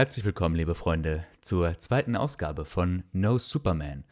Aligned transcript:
herzlich 0.00 0.24
willkommen, 0.24 0.54
liebe 0.54 0.74
Freunde, 0.74 1.26
zur 1.42 1.78
zweiten 1.78 2.16
Ausgabe 2.16 2.64
von 2.64 3.04
No 3.12 3.36
Superman, 3.36 4.04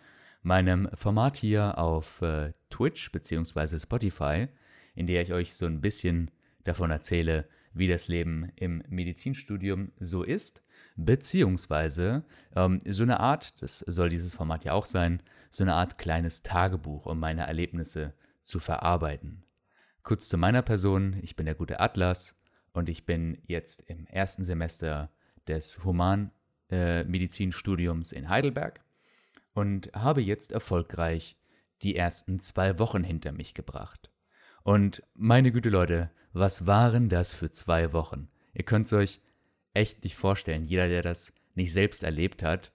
meinem 0.43 0.87
Format 0.93 1.39
hier 1.39 1.79
auf 1.79 2.21
äh, 2.21 2.53
Twitch 2.69 3.11
bzw. 3.11 3.79
Spotify, 3.79 4.49
in 4.95 5.07
der 5.07 5.23
ich 5.23 5.33
euch 5.33 5.55
so 5.55 5.65
ein 5.65 5.81
bisschen 5.81 6.31
davon 6.65 6.91
erzähle, 6.91 7.49
wie 7.73 7.89
das 7.89 8.07
Leben 8.07 8.53
im 8.57 8.83
Medizinstudium 8.91 9.93
so 9.99 10.23
ist, 10.23 10.63
beziehungsweise 10.97 12.23
ähm, 12.55 12.81
so 12.87 13.05
eine 13.05 13.21
Art, 13.21 13.63
das 13.63 13.79
soll 13.79 14.11
dieses 14.11 14.35
Format 14.35 14.65
ja 14.65 14.75
auch 14.75 14.85
sein, 14.85 15.23
so 15.49 15.65
eine 15.65 15.73
Art 15.73 15.97
kleines 15.97 16.43
Tagebuch, 16.43 17.07
um 17.07 17.19
meine 17.19 17.47
Erlebnisse 17.47 18.13
zu 18.43 18.61
verarbeiten. 18.61 19.43
Kurz 20.03 20.29
zu 20.29 20.37
meiner 20.37 20.61
Person, 20.61 21.17
ich 21.23 21.35
bin 21.35 21.47
der 21.47 21.55
gute 21.55 21.81
Atlas 21.81 22.39
und 22.75 22.91
ich 22.91 23.07
bin 23.07 23.39
jetzt 23.47 23.81
im 23.89 24.07
ersten 24.09 24.45
Semester 24.45 25.09
des 25.49 25.85
Humanmedizinstudiums 25.85 28.13
äh, 28.13 28.19
in 28.19 28.29
Heidelberg 28.29 28.81
und 29.55 29.91
habe 29.95 30.21
jetzt 30.23 30.53
erfolgreich 30.53 31.37
die 31.83 31.97
ersten 31.97 32.41
zwei 32.41 32.79
Wochen 32.79 33.05
hinter 33.05 33.33
mich 33.33 33.55
gebracht. 33.55 34.11
Und 34.63 35.03
meine 35.15 35.53
Güte 35.53 35.71
Leute, 35.71 36.11
was 36.33 36.67
waren 36.67 37.09
das 37.09 37.33
für 37.33 37.51
zwei 37.51 37.93
Wochen? 37.93 38.29
Ihr 38.53 38.65
könnt 38.65 38.87
es 38.87 38.93
euch 38.93 39.21
echt 39.75 40.05
nicht 40.05 40.17
vorstellen, 40.17 40.65
jeder, 40.65 40.89
der 40.89 41.03
das 41.03 41.33
nicht 41.55 41.73
selbst 41.73 42.03
erlebt 42.03 42.43
hat, 42.43 42.73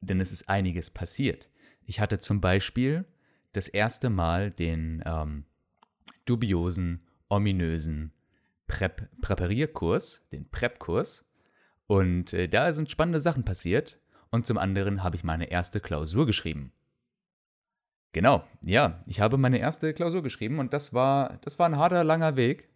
denn 0.00 0.20
es 0.20 0.32
ist 0.32 0.48
einiges 0.48 0.90
passiert. 0.90 1.48
Ich 1.86 2.00
hatte 2.00 2.18
zum 2.18 2.40
Beispiel 2.40 3.04
das 3.52 3.68
erste 3.68 4.10
Mal 4.10 4.50
den 4.50 5.02
ähm, 5.06 5.44
dubiosen, 6.24 7.02
ominösen 7.28 8.12
Prep 8.66 9.08
Präparierkurs, 9.20 10.26
den 10.32 10.48
Prep-Kurs. 10.50 11.23
Und 11.86 12.32
äh, 12.32 12.48
da 12.48 12.72
sind 12.72 12.90
spannende 12.90 13.20
Sachen 13.20 13.44
passiert. 13.44 13.98
Und 14.30 14.46
zum 14.46 14.58
anderen 14.58 15.02
habe 15.02 15.16
ich 15.16 15.24
meine 15.24 15.50
erste 15.50 15.80
Klausur 15.80 16.26
geschrieben. 16.26 16.72
Genau, 18.12 18.44
ja, 18.62 19.02
ich 19.06 19.20
habe 19.20 19.36
meine 19.36 19.58
erste 19.58 19.92
Klausur 19.92 20.22
geschrieben 20.22 20.60
und 20.60 20.72
das 20.72 20.94
war, 20.94 21.38
das 21.42 21.58
war 21.58 21.66
ein 21.66 21.78
harter, 21.78 22.04
langer 22.04 22.36
Weg. 22.36 22.68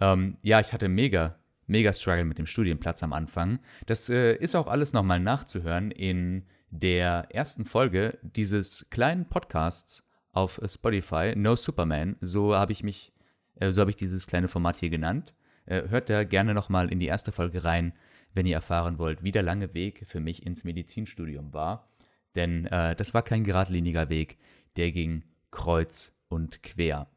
Ähm, 0.00 0.38
ja, 0.40 0.60
ich 0.60 0.72
hatte 0.72 0.88
mega, 0.88 1.38
mega 1.66 1.92
Struggle 1.92 2.24
mit 2.24 2.38
dem 2.38 2.46
Studienplatz 2.46 3.02
am 3.02 3.12
Anfang. 3.12 3.58
Das 3.84 4.08
äh, 4.08 4.34
ist 4.34 4.54
auch 4.54 4.66
alles 4.66 4.94
nochmal 4.94 5.20
nachzuhören 5.20 5.90
in 5.90 6.46
der 6.70 7.28
ersten 7.30 7.66
Folge 7.66 8.18
dieses 8.22 8.88
kleinen 8.88 9.28
Podcasts 9.28 10.08
auf 10.32 10.58
Spotify, 10.64 11.34
No 11.36 11.56
Superman. 11.56 12.16
So 12.22 12.56
habe 12.56 12.72
ich 12.72 12.82
mich, 12.82 13.12
äh, 13.56 13.72
so 13.72 13.82
habe 13.82 13.90
ich 13.90 13.96
dieses 13.96 14.26
kleine 14.26 14.48
Format 14.48 14.76
hier 14.76 14.90
genannt. 14.90 15.34
Äh, 15.68 15.88
hört 15.88 16.08
da 16.08 16.24
gerne 16.24 16.54
nochmal 16.54 16.90
in 16.90 16.98
die 16.98 17.06
erste 17.06 17.30
Folge 17.30 17.64
rein, 17.64 17.92
wenn 18.32 18.46
ihr 18.46 18.54
erfahren 18.54 18.98
wollt, 18.98 19.22
wie 19.22 19.32
der 19.32 19.42
lange 19.42 19.74
Weg 19.74 20.04
für 20.06 20.20
mich 20.20 20.44
ins 20.44 20.64
Medizinstudium 20.64 21.52
war. 21.52 21.90
Denn 22.34 22.66
äh, 22.66 22.96
das 22.96 23.12
war 23.12 23.22
kein 23.22 23.44
geradliniger 23.44 24.08
Weg, 24.08 24.38
der 24.76 24.92
ging 24.92 25.24
kreuz 25.50 26.14
und 26.28 26.62
quer. 26.62 27.10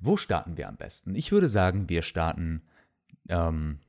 Wo 0.00 0.16
starten 0.16 0.58
wir 0.58 0.68
am 0.68 0.76
besten? 0.76 1.14
Ich 1.14 1.32
würde 1.32 1.48
sagen, 1.48 1.88
wir 1.88 2.02
starten 2.02 2.62
ähm, 3.28 3.80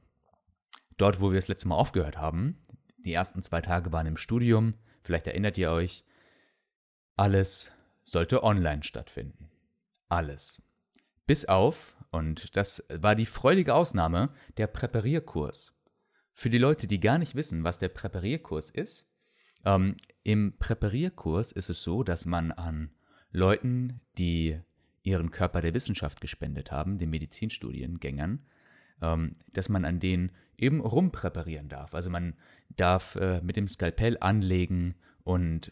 dort, 0.96 1.20
wo 1.20 1.32
wir 1.32 1.36
das 1.36 1.50
letzte 1.50 1.68
Mal 1.68 1.76
aufgehört 1.76 2.18
haben. 2.18 2.62
Die 3.00 3.14
ersten 3.14 3.42
zwei 3.42 3.62
Tage 3.62 3.92
waren 3.92 4.08
im 4.08 4.18
Studium. 4.18 4.76
Vielleicht 5.04 5.28
erinnert 5.28 5.58
ihr 5.58 5.72
euch. 5.72 6.06
Alles 7.18 7.72
sollte 8.04 8.44
online 8.44 8.84
stattfinden. 8.84 9.50
Alles. 10.08 10.62
Bis 11.26 11.46
auf, 11.46 11.97
und 12.12 12.56
das 12.56 12.84
war 12.90 13.16
die 13.16 13.26
freudige 13.26 13.74
Ausnahme, 13.74 14.30
der 14.58 14.68
Präparierkurs. 14.68 15.74
Für 16.34 16.50
die 16.50 16.58
Leute, 16.58 16.88
die 16.88 17.00
gar 17.00 17.18
nicht 17.18 17.36
wissen, 17.36 17.64
was 17.64 17.80
der 17.80 17.90
Präparierkurs 17.90 18.70
ist, 18.70 19.12
ähm, 19.66 19.98
im 20.24 20.58
Präparierkurs 20.58 21.52
ist 21.52 21.70
es 21.70 21.82
so, 21.84 22.04
dass 22.04 22.26
man 22.26 22.52
an 22.52 22.92
Leuten, 23.32 24.02
die 24.18 24.60
ihren 25.04 25.32
Körper 25.32 25.62
der 25.62 25.74
Wissenschaft 25.74 26.22
gespendet 26.22 26.72
haben, 26.72 26.98
den 26.98 27.10
Medizinstudiengängern, 27.10 28.46
ähm, 29.02 29.36
dass 29.54 29.70
man 29.70 29.86
an 29.86 30.00
denen 30.00 30.32
eben 30.58 30.82
rumpräparieren 30.82 31.70
darf. 31.70 31.94
Also 31.94 32.10
man 32.10 32.36
darf 32.70 33.16
äh, 33.16 33.42
mit 33.42 33.56
dem 33.56 33.68
Skalpell 33.68 34.18
anlegen 34.20 34.96
und 35.24 35.72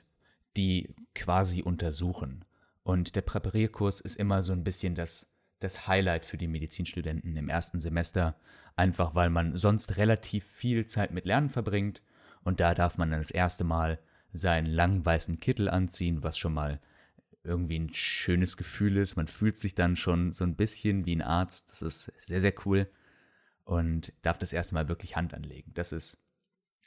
die 0.58 0.96
quasi 1.14 1.62
untersuchen. 1.62 2.46
Und 2.84 3.16
der 3.16 3.22
Präparierkurs 3.22 4.00
ist 4.00 4.16
immer 4.16 4.44
so 4.44 4.54
ein 4.54 4.64
bisschen 4.64 4.96
das, 4.96 5.35
das 5.66 5.88
Highlight 5.88 6.26
für 6.26 6.38
die 6.38 6.48
Medizinstudenten 6.48 7.36
im 7.36 7.50
ersten 7.50 7.80
Semester, 7.80 8.36
einfach 8.76 9.16
weil 9.16 9.30
man 9.30 9.58
sonst 9.58 9.98
relativ 9.98 10.46
viel 10.46 10.86
Zeit 10.86 11.12
mit 11.12 11.26
Lernen 11.26 11.50
verbringt 11.50 12.02
und 12.44 12.60
da 12.60 12.74
darf 12.74 12.98
man 12.98 13.12
dann 13.12 13.20
das 13.20 13.32
erste 13.32 13.64
Mal 13.64 14.00
seinen 14.32 14.68
langen 14.68 15.06
weißen 15.06 15.40
Kittel 15.40 15.70
anziehen, 15.70 16.24
was 16.24 16.38
schon 16.38 16.54
mal 16.54 16.80
irgendwie 17.44 17.80
ein 17.80 17.94
schönes 17.94 18.58
Gefühl 18.58 18.98
ist. 18.98 19.16
Man 19.16 19.28
fühlt 19.28 19.58
sich 19.58 19.76
dann 19.76 19.96
schon 19.96 20.32
so 20.32 20.44
ein 20.44 20.56
bisschen 20.56 21.06
wie 21.06 21.16
ein 21.16 21.22
Arzt. 21.22 21.70
Das 21.72 21.82
ist 21.82 22.12
sehr, 22.20 22.42
sehr 22.42 22.54
cool. 22.66 22.90
Und 23.64 24.14
darf 24.22 24.38
das 24.38 24.54
erste 24.54 24.76
Mal 24.76 24.90
wirklich 24.90 25.16
Hand 25.16 25.34
anlegen. 25.34 25.72
Das 25.74 25.92
ist 25.92 26.24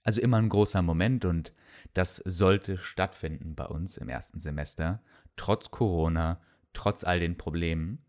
also 0.04 0.20
immer 0.20 0.38
ein 0.38 0.48
großer 0.48 0.82
Moment 0.82 1.24
und 1.24 1.52
das 1.92 2.16
sollte 2.16 2.78
stattfinden 2.78 3.54
bei 3.54 3.66
uns 3.66 3.96
im 3.96 4.08
ersten 4.08 4.40
Semester, 4.40 5.02
trotz 5.36 5.70
Corona, 5.70 6.40
trotz 6.72 7.04
all 7.04 7.20
den 7.20 7.36
Problemen. 7.36 8.04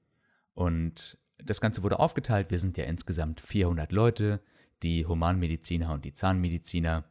Und 0.53 1.17
das 1.37 1.61
Ganze 1.61 1.83
wurde 1.83 1.99
aufgeteilt. 1.99 2.51
Wir 2.51 2.59
sind 2.59 2.77
ja 2.77 2.85
insgesamt 2.85 3.41
400 3.41 3.91
Leute, 3.91 4.41
die 4.83 5.05
Humanmediziner 5.05 5.93
und 5.93 6.05
die 6.05 6.13
Zahnmediziner 6.13 7.05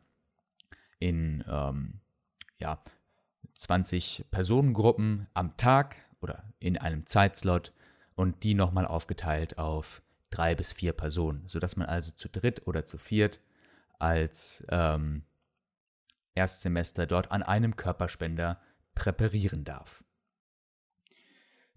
in 0.99 1.44
ähm, 1.49 2.00
ja, 2.59 2.82
20 3.54 4.26
Personengruppen 4.31 5.26
am 5.34 5.56
Tag 5.56 5.97
oder 6.21 6.44
in 6.59 6.76
einem 6.76 7.06
Zeitslot 7.06 7.72
und 8.15 8.43
die 8.43 8.54
nochmal 8.54 8.87
aufgeteilt 8.87 9.59
auf 9.59 10.03
drei 10.31 10.55
bis 10.55 10.72
vier 10.72 10.93
Personen, 10.93 11.47
sodass 11.47 11.76
man 11.76 11.87
also 11.87 12.12
zu 12.12 12.28
dritt 12.28 12.66
oder 12.66 12.84
zu 12.84 12.99
viert 12.99 13.41
als 13.99 14.65
ähm, 14.70 15.25
Erstsemester 16.34 17.06
dort 17.06 17.31
an 17.31 17.43
einem 17.43 17.76
Körperspender 17.76 18.60
präparieren 18.94 19.65
darf. 19.65 20.05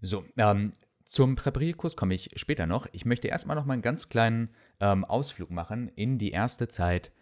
So, 0.00 0.24
ähm, 0.36 0.72
zum 1.12 1.36
Präparierkurs 1.36 1.94
komme 1.94 2.14
ich 2.14 2.30
später 2.36 2.66
noch. 2.66 2.86
Ich 2.92 3.04
möchte 3.04 3.28
erstmal 3.28 3.54
noch 3.54 3.66
mal 3.66 3.74
einen 3.74 3.82
ganz 3.82 4.08
kleinen 4.08 4.48
ähm, 4.80 5.04
Ausflug 5.04 5.50
machen 5.50 5.88
in 5.88 6.16
die 6.16 6.30
erste 6.30 6.68
Zeit, 6.68 7.12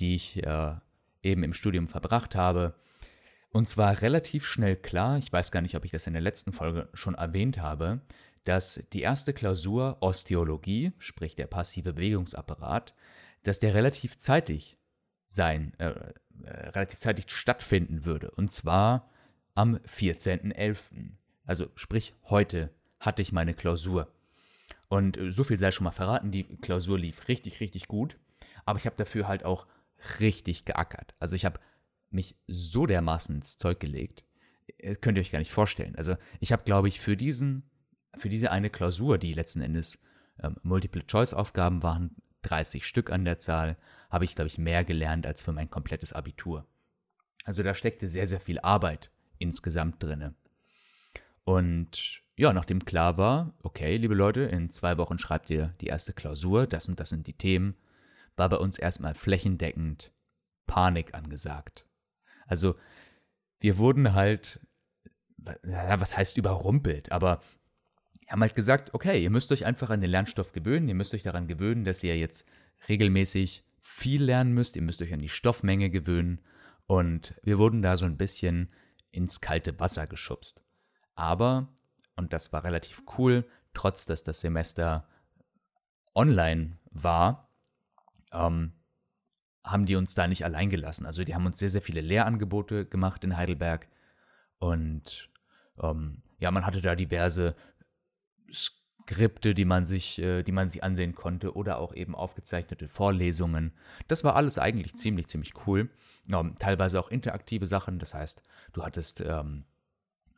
die 0.00 0.14
ich 0.14 0.42
äh, 0.42 0.74
eben 1.22 1.42
im 1.42 1.52
Studium 1.52 1.86
verbracht 1.86 2.34
habe. 2.34 2.74
Und 3.50 3.68
zwar 3.68 4.00
relativ 4.00 4.46
schnell 4.46 4.76
klar, 4.76 5.18
ich 5.18 5.30
weiß 5.30 5.52
gar 5.52 5.60
nicht, 5.60 5.76
ob 5.76 5.84
ich 5.84 5.90
das 5.90 6.06
in 6.06 6.14
der 6.14 6.22
letzten 6.22 6.54
Folge 6.54 6.88
schon 6.94 7.16
erwähnt 7.16 7.58
habe, 7.58 8.00
dass 8.44 8.82
die 8.94 9.02
erste 9.02 9.34
Klausur 9.34 9.98
Osteologie, 10.00 10.92
sprich 10.96 11.36
der 11.36 11.46
passive 11.46 11.92
Bewegungsapparat, 11.92 12.94
dass 13.42 13.58
der 13.58 13.74
relativ 13.74 14.16
zeitig 14.16 14.78
sein, 15.28 15.74
äh, 15.76 15.90
äh, 15.90 16.50
relativ 16.70 16.98
zeitig 16.98 17.26
stattfinden 17.28 18.06
würde. 18.06 18.30
Und 18.30 18.50
zwar 18.50 19.10
am 19.54 19.76
14.11. 19.86 21.10
Also 21.44 21.66
sprich, 21.74 22.14
heute 22.30 22.70
hatte 23.04 23.22
ich 23.22 23.32
meine 23.32 23.54
Klausur. 23.54 24.08
Und 24.88 25.16
äh, 25.16 25.32
so 25.32 25.44
viel 25.44 25.58
sei 25.58 25.70
schon 25.70 25.84
mal 25.84 25.90
verraten, 25.90 26.30
die 26.30 26.44
Klausur 26.44 26.98
lief 26.98 27.28
richtig, 27.28 27.60
richtig 27.60 27.88
gut. 27.88 28.16
Aber 28.64 28.78
ich 28.78 28.86
habe 28.86 28.96
dafür 28.96 29.28
halt 29.28 29.44
auch 29.44 29.66
richtig 30.20 30.64
geackert. 30.64 31.14
Also 31.18 31.36
ich 31.36 31.44
habe 31.44 31.60
mich 32.10 32.36
so 32.46 32.86
dermaßen 32.86 33.34
ins 33.34 33.58
Zeug 33.58 33.80
gelegt. 33.80 34.24
Das 34.78 35.00
könnt 35.00 35.18
ihr 35.18 35.22
euch 35.22 35.32
gar 35.32 35.38
nicht 35.38 35.50
vorstellen. 35.50 35.96
Also 35.96 36.16
ich 36.40 36.52
habe, 36.52 36.64
glaube 36.64 36.88
ich, 36.88 37.00
für 37.00 37.16
diesen, 37.16 37.68
für 38.16 38.28
diese 38.28 38.50
eine 38.50 38.70
Klausur, 38.70 39.18
die 39.18 39.32
letzten 39.32 39.60
Endes 39.60 39.98
ähm, 40.42 40.56
Multiple-Choice-Aufgaben 40.62 41.82
waren, 41.82 42.16
30 42.42 42.86
Stück 42.86 43.10
an 43.10 43.24
der 43.24 43.38
Zahl, 43.38 43.76
habe 44.10 44.24
ich, 44.24 44.34
glaube 44.34 44.48
ich, 44.48 44.58
mehr 44.58 44.84
gelernt 44.84 45.26
als 45.26 45.42
für 45.42 45.52
mein 45.52 45.70
komplettes 45.70 46.12
Abitur. 46.12 46.66
Also 47.44 47.62
da 47.62 47.74
steckte 47.74 48.08
sehr, 48.08 48.26
sehr 48.26 48.40
viel 48.40 48.60
Arbeit 48.60 49.10
insgesamt 49.38 50.02
drinne. 50.02 50.34
Und 51.44 52.23
ja, 52.36 52.52
nachdem 52.52 52.84
klar 52.84 53.16
war, 53.16 53.54
okay, 53.62 53.96
liebe 53.96 54.14
Leute, 54.14 54.42
in 54.42 54.70
zwei 54.70 54.98
Wochen 54.98 55.18
schreibt 55.18 55.50
ihr 55.50 55.74
die 55.80 55.86
erste 55.86 56.12
Klausur, 56.12 56.66
das 56.66 56.88
und 56.88 56.98
das 56.98 57.10
sind 57.10 57.26
die 57.26 57.36
Themen, 57.36 57.76
war 58.36 58.48
bei 58.48 58.56
uns 58.56 58.78
erstmal 58.78 59.14
flächendeckend 59.14 60.12
Panik 60.66 61.14
angesagt. 61.14 61.86
Also 62.46 62.76
wir 63.60 63.78
wurden 63.78 64.14
halt, 64.14 64.60
was 65.38 66.16
heißt 66.16 66.36
überrumpelt, 66.36 67.12
aber 67.12 67.40
haben 68.28 68.40
halt 68.40 68.54
gesagt, 68.54 68.94
okay, 68.94 69.22
ihr 69.22 69.30
müsst 69.30 69.52
euch 69.52 69.64
einfach 69.64 69.90
an 69.90 70.00
den 70.00 70.10
Lernstoff 70.10 70.52
gewöhnen, 70.52 70.88
ihr 70.88 70.94
müsst 70.94 71.14
euch 71.14 71.22
daran 71.22 71.46
gewöhnen, 71.46 71.84
dass 71.84 72.02
ihr 72.02 72.16
jetzt 72.16 72.46
regelmäßig 72.88 73.64
viel 73.80 74.24
lernen 74.24 74.54
müsst, 74.54 74.76
ihr 74.76 74.82
müsst 74.82 75.02
euch 75.02 75.12
an 75.12 75.20
die 75.20 75.28
Stoffmenge 75.28 75.90
gewöhnen 75.90 76.40
und 76.86 77.34
wir 77.42 77.58
wurden 77.58 77.82
da 77.82 77.96
so 77.96 78.06
ein 78.06 78.16
bisschen 78.16 78.72
ins 79.10 79.40
kalte 79.40 79.78
Wasser 79.78 80.06
geschubst. 80.06 80.62
Aber, 81.14 81.68
und 82.16 82.32
das 82.32 82.52
war 82.52 82.64
relativ 82.64 83.02
cool, 83.18 83.44
trotz 83.72 84.06
dass 84.06 84.22
das 84.22 84.40
Semester 84.40 85.08
online 86.14 86.78
war, 86.90 87.50
ähm, 88.32 88.72
haben 89.64 89.86
die 89.86 89.96
uns 89.96 90.14
da 90.14 90.26
nicht 90.26 90.44
allein 90.44 90.70
gelassen. 90.70 91.06
Also 91.06 91.24
die 91.24 91.34
haben 91.34 91.46
uns 91.46 91.58
sehr, 91.58 91.70
sehr 91.70 91.82
viele 91.82 92.00
Lehrangebote 92.00 92.84
gemacht 92.84 93.24
in 93.24 93.36
Heidelberg. 93.36 93.88
Und 94.58 95.30
ähm, 95.82 96.22
ja, 96.38 96.50
man 96.50 96.66
hatte 96.66 96.80
da 96.80 96.94
diverse 96.94 97.56
Skripte, 98.52 99.54
die 99.54 99.64
man 99.64 99.86
sich, 99.86 100.18
äh, 100.18 100.42
die 100.42 100.52
man 100.52 100.68
sich 100.68 100.84
ansehen 100.84 101.14
konnte 101.14 101.54
oder 101.54 101.78
auch 101.78 101.94
eben 101.94 102.14
aufgezeichnete 102.14 102.88
Vorlesungen. 102.88 103.72
Das 104.06 104.22
war 104.22 104.36
alles 104.36 104.58
eigentlich 104.58 104.94
ziemlich, 104.96 105.28
ziemlich 105.28 105.52
cool. 105.66 105.90
Ähm, 106.30 106.56
teilweise 106.58 107.00
auch 107.00 107.08
interaktive 107.08 107.66
Sachen. 107.66 107.98
Das 107.98 108.14
heißt, 108.14 108.42
du 108.72 108.84
hattest 108.84 109.20
ähm, 109.20 109.64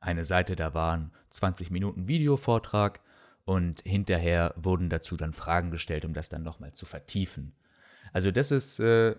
eine 0.01 0.25
Seite, 0.25 0.57
da 0.57 0.75
waren 0.75 1.13
20 1.31 1.71
Minuten 1.71 2.09
Videovortrag 2.09 3.01
und 3.45 3.83
hinterher 3.83 4.55
wurden 4.57 4.91
dazu 4.91 5.17
dann 5.17 5.33
Fragen 5.33 5.71
gestellt, 5.71 6.05
um 6.05 6.15
das 6.15 6.29
dann 6.29 6.43
nochmal 6.43 6.73
zu 6.73 6.87
vertiefen. 6.87 7.55
Also 8.13 8.31
das 8.31 8.51
ist, 8.51 8.79
äh, 8.81 9.17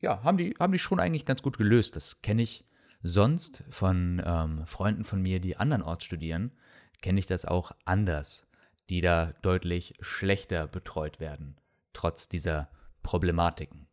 ja, 0.00 0.22
haben 0.22 0.38
die, 0.38 0.54
haben 0.58 0.72
die 0.72 0.78
schon 0.78 1.00
eigentlich 1.00 1.26
ganz 1.26 1.42
gut 1.42 1.58
gelöst. 1.58 1.96
Das 1.96 2.22
kenne 2.22 2.42
ich 2.42 2.64
sonst 3.02 3.64
von 3.70 4.22
ähm, 4.24 4.66
Freunden 4.66 5.04
von 5.04 5.22
mir, 5.22 5.40
die 5.40 5.56
andernorts 5.56 6.04
studieren, 6.04 6.52
kenne 7.00 7.18
ich 7.18 7.26
das 7.26 7.44
auch 7.44 7.72
anders 7.84 8.50
die 8.90 9.00
da 9.00 9.32
deutlich 9.40 9.94
schlechter 10.00 10.66
betreut 10.66 11.20
werden, 11.20 11.56
trotz 11.92 12.28
dieser 12.28 12.68
Problematiken. 13.02 13.86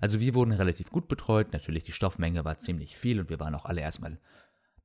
Also 0.00 0.20
wir 0.20 0.34
wurden 0.34 0.52
relativ 0.52 0.90
gut 0.90 1.08
betreut, 1.08 1.52
natürlich 1.52 1.82
die 1.82 1.92
Stoffmenge 1.92 2.44
war 2.44 2.58
ziemlich 2.58 2.96
viel 2.96 3.20
und 3.20 3.30
wir 3.30 3.40
waren 3.40 3.54
auch 3.54 3.64
alle 3.64 3.80
erstmal, 3.80 4.18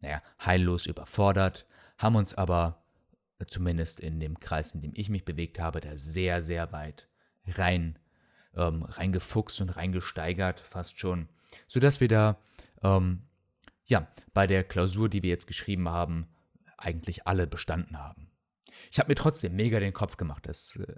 naja, 0.01 0.21
heillos 0.43 0.85
überfordert, 0.85 1.65
haben 1.97 2.15
uns 2.15 2.33
aber, 2.33 2.83
zumindest 3.47 3.99
in 3.99 4.19
dem 4.19 4.39
Kreis, 4.39 4.73
in 4.73 4.81
dem 4.81 4.93
ich 4.95 5.09
mich 5.09 5.25
bewegt 5.25 5.59
habe, 5.59 5.81
da 5.81 5.97
sehr, 5.97 6.41
sehr 6.41 6.71
weit 6.71 7.07
rein, 7.47 7.97
ähm, 8.55 8.83
reingefuchst 8.83 9.61
und 9.61 9.69
reingesteigert, 9.69 10.59
fast 10.59 10.99
schon, 10.99 11.29
sodass 11.67 11.99
wir 11.99 12.07
da, 12.07 12.37
ähm, 12.83 13.23
ja, 13.85 14.07
bei 14.33 14.45
der 14.45 14.63
Klausur, 14.63 15.09
die 15.09 15.23
wir 15.23 15.29
jetzt 15.29 15.47
geschrieben 15.47 15.89
haben, 15.89 16.27
eigentlich 16.77 17.27
alle 17.27 17.47
bestanden 17.47 17.97
haben. 17.97 18.29
Ich 18.91 18.99
habe 18.99 19.09
mir 19.09 19.15
trotzdem 19.15 19.55
mega 19.55 19.79
den 19.79 19.93
Kopf 19.93 20.17
gemacht. 20.17 20.45
Das 20.45 20.75
äh, 20.77 20.95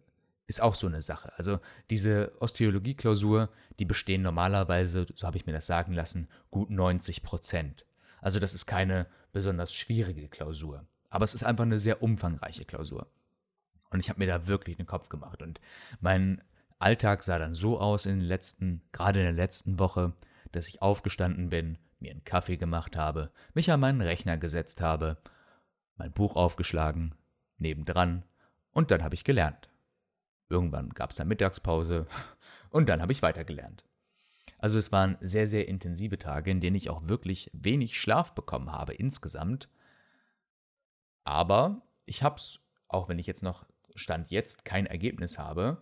ist 0.47 0.61
auch 0.61 0.75
so 0.75 0.87
eine 0.87 1.01
Sache. 1.01 1.31
Also 1.37 1.59
diese 1.89 2.33
Osteologie-Klausur, 2.39 3.49
die 3.79 3.85
bestehen 3.85 4.21
normalerweise, 4.21 5.05
so 5.15 5.25
habe 5.25 5.37
ich 5.37 5.45
mir 5.45 5.53
das 5.53 5.65
sagen 5.65 5.93
lassen, 5.93 6.27
gut 6.49 6.69
90 6.69 7.23
Prozent. 7.23 7.85
Also 8.21 8.39
das 8.39 8.53
ist 8.53 8.65
keine 8.65 9.07
besonders 9.33 9.73
schwierige 9.73 10.29
Klausur. 10.29 10.85
Aber 11.09 11.25
es 11.25 11.33
ist 11.33 11.43
einfach 11.43 11.65
eine 11.65 11.79
sehr 11.79 12.01
umfangreiche 12.01 12.65
Klausur. 12.65 13.07
Und 13.89 13.99
ich 13.99 14.09
habe 14.09 14.19
mir 14.19 14.27
da 14.27 14.47
wirklich 14.47 14.77
den 14.77 14.85
Kopf 14.85 15.09
gemacht. 15.09 15.41
Und 15.41 15.59
mein 15.99 16.41
Alltag 16.79 17.23
sah 17.23 17.37
dann 17.37 17.53
so 17.53 17.79
aus 17.79 18.05
in 18.05 18.19
den 18.19 18.27
letzten, 18.27 18.81
gerade 18.91 19.19
in 19.19 19.25
der 19.25 19.33
letzten 19.33 19.77
Woche, 19.79 20.13
dass 20.51 20.67
ich 20.67 20.81
aufgestanden 20.81 21.49
bin, 21.49 21.77
mir 21.99 22.11
einen 22.11 22.23
Kaffee 22.23 22.57
gemacht 22.57 22.95
habe, 22.95 23.31
mich 23.53 23.71
an 23.71 23.79
meinen 23.79 24.01
Rechner 24.01 24.37
gesetzt 24.37 24.81
habe, 24.81 25.17
mein 25.97 26.11
Buch 26.11 26.35
aufgeschlagen, 26.35 27.13
nebendran 27.57 28.23
und 28.71 28.91
dann 28.91 29.03
habe 29.03 29.15
ich 29.15 29.23
gelernt. 29.23 29.69
Irgendwann 30.49 30.89
gab 30.89 31.11
es 31.11 31.17
dann 31.17 31.27
Mittagspause 31.27 32.07
und 32.69 32.89
dann 32.89 33.01
habe 33.01 33.11
ich 33.11 33.21
weitergelernt. 33.21 33.83
Also 34.61 34.77
es 34.77 34.91
waren 34.91 35.17
sehr, 35.21 35.47
sehr 35.47 35.67
intensive 35.67 36.19
Tage, 36.19 36.51
in 36.51 36.61
denen 36.61 36.75
ich 36.75 36.89
auch 36.89 37.07
wirklich 37.07 37.49
wenig 37.51 37.99
Schlaf 37.99 38.33
bekommen 38.33 38.71
habe 38.71 38.93
insgesamt. 38.93 39.67
Aber 41.23 41.81
ich 42.05 42.23
habe 42.23 42.35
es, 42.35 42.59
auch 42.87 43.09
wenn 43.09 43.19
ich 43.19 43.27
jetzt 43.27 43.43
noch 43.43 43.65
Stand 43.95 44.29
jetzt 44.29 44.63
kein 44.63 44.85
Ergebnis 44.85 45.37
habe, 45.37 45.81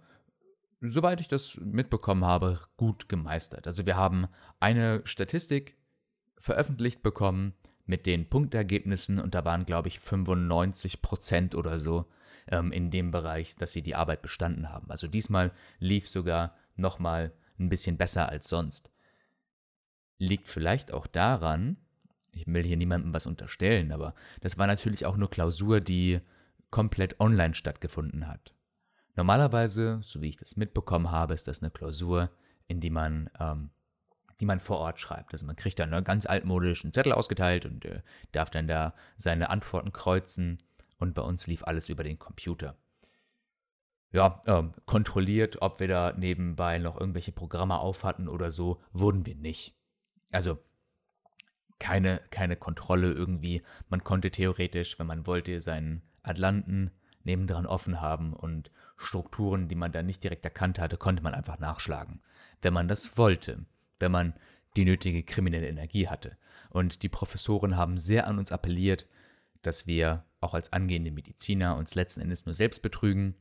soweit 0.81 1.19
ich 1.19 1.27
das 1.27 1.59
mitbekommen 1.61 2.23
habe, 2.23 2.59
gut 2.77 3.09
gemeistert. 3.09 3.67
Also 3.67 3.85
wir 3.85 3.97
haben 3.97 4.27
eine 4.61 5.01
Statistik 5.03 5.75
veröffentlicht 6.37 7.03
bekommen, 7.03 7.53
mit 7.89 8.05
den 8.05 8.29
Punktergebnissen 8.29 9.19
und 9.19 9.33
da 9.33 9.43
waren, 9.43 9.65
glaube 9.65 9.87
ich, 9.87 9.99
95 9.99 11.01
Prozent 11.01 11.55
oder 11.55 11.79
so 11.79 12.05
ähm, 12.47 12.71
in 12.71 12.91
dem 12.91 13.09
Bereich, 13.09 13.55
dass 13.55 13.71
sie 13.71 13.81
die 13.81 13.95
Arbeit 13.95 14.21
bestanden 14.21 14.69
haben. 14.69 14.91
Also 14.91 15.07
diesmal 15.07 15.51
lief 15.79 16.07
sogar 16.07 16.55
nochmal 16.75 17.33
ein 17.59 17.69
bisschen 17.69 17.97
besser 17.97 18.29
als 18.29 18.47
sonst. 18.47 18.91
Liegt 20.17 20.47
vielleicht 20.47 20.93
auch 20.93 21.07
daran, 21.07 21.77
ich 22.31 22.45
will 22.47 22.63
hier 22.63 22.77
niemandem 22.77 23.13
was 23.13 23.25
unterstellen, 23.25 23.91
aber 23.91 24.13
das 24.41 24.57
war 24.57 24.67
natürlich 24.67 25.05
auch 25.05 25.17
nur 25.17 25.29
Klausur, 25.29 25.81
die 25.81 26.19
komplett 26.69 27.19
online 27.19 27.55
stattgefunden 27.55 28.27
hat. 28.27 28.53
Normalerweise, 29.15 29.99
so 30.03 30.21
wie 30.21 30.29
ich 30.29 30.37
das 30.37 30.55
mitbekommen 30.55 31.11
habe, 31.11 31.33
ist 31.33 31.47
das 31.47 31.61
eine 31.61 31.71
Klausur, 31.71 32.29
in 32.67 32.79
die 32.79 32.91
man 32.91 33.29
ähm, 33.39 33.71
die 34.39 34.45
man 34.45 34.59
vor 34.59 34.77
Ort 34.77 34.99
schreibt. 34.99 35.33
Also 35.33 35.45
man 35.45 35.55
kriegt 35.55 35.79
dann 35.79 35.93
einen 35.93 36.03
ganz 36.03 36.25
altmodischen 36.25 36.93
Zettel 36.93 37.11
ausgeteilt 37.11 37.65
und 37.65 37.85
äh, 37.85 38.01
darf 38.31 38.49
dann 38.49 38.67
da 38.67 38.93
seine 39.17 39.49
Antworten 39.49 39.91
kreuzen. 39.91 40.57
Und 40.97 41.13
bei 41.13 41.21
uns 41.21 41.47
lief 41.47 41.63
alles 41.63 41.89
über 41.89 42.03
den 42.03 42.19
Computer. 42.19 42.75
Ja, 44.11 44.41
ähm, 44.47 44.73
kontrolliert, 44.85 45.61
ob 45.61 45.79
wir 45.79 45.87
da 45.87 46.13
nebenbei 46.13 46.79
noch 46.79 46.99
irgendwelche 46.99 47.31
Programme 47.31 47.79
auf 47.79 48.03
hatten 48.03 48.27
oder 48.27 48.49
so, 48.49 48.81
wurden 48.91 49.25
wir 49.25 49.35
nicht. 49.35 49.75
Also 50.31 50.57
keine, 51.77 52.19
keine 52.31 52.55
Kontrolle 52.55 53.11
irgendwie. 53.11 53.61
Man 53.87 54.03
konnte 54.03 54.31
theoretisch, 54.31 54.97
wenn 54.99 55.07
man 55.07 55.27
wollte, 55.27 55.61
seinen 55.61 56.01
Atlanten 56.23 56.91
nebendran 57.23 57.65
offen 57.65 58.01
haben 58.01 58.33
und 58.33 58.71
Strukturen, 58.97 59.67
die 59.67 59.75
man 59.75 59.91
dann 59.91 60.07
nicht 60.07 60.23
direkt 60.23 60.43
erkannt 60.43 60.79
hatte, 60.79 60.97
konnte 60.97 61.23
man 61.23 61.33
einfach 61.33 61.59
nachschlagen, 61.59 62.21
wenn 62.61 62.73
man 62.73 62.87
das 62.87 63.17
wollte 63.17 63.65
wenn 63.99 64.11
man 64.11 64.33
die 64.75 64.85
nötige 64.85 65.23
kriminelle 65.23 65.67
Energie 65.67 66.07
hatte. 66.07 66.37
Und 66.69 67.03
die 67.03 67.09
Professoren 67.09 67.77
haben 67.77 67.97
sehr 67.97 68.27
an 68.27 68.39
uns 68.39 68.51
appelliert, 68.51 69.07
dass 69.61 69.87
wir 69.87 70.23
auch 70.39 70.53
als 70.53 70.71
angehende 70.71 71.11
Mediziner 71.11 71.75
uns 71.75 71.95
letzten 71.95 72.21
Endes 72.21 72.45
nur 72.45 72.55
selbst 72.55 72.81
betrügen. 72.81 73.35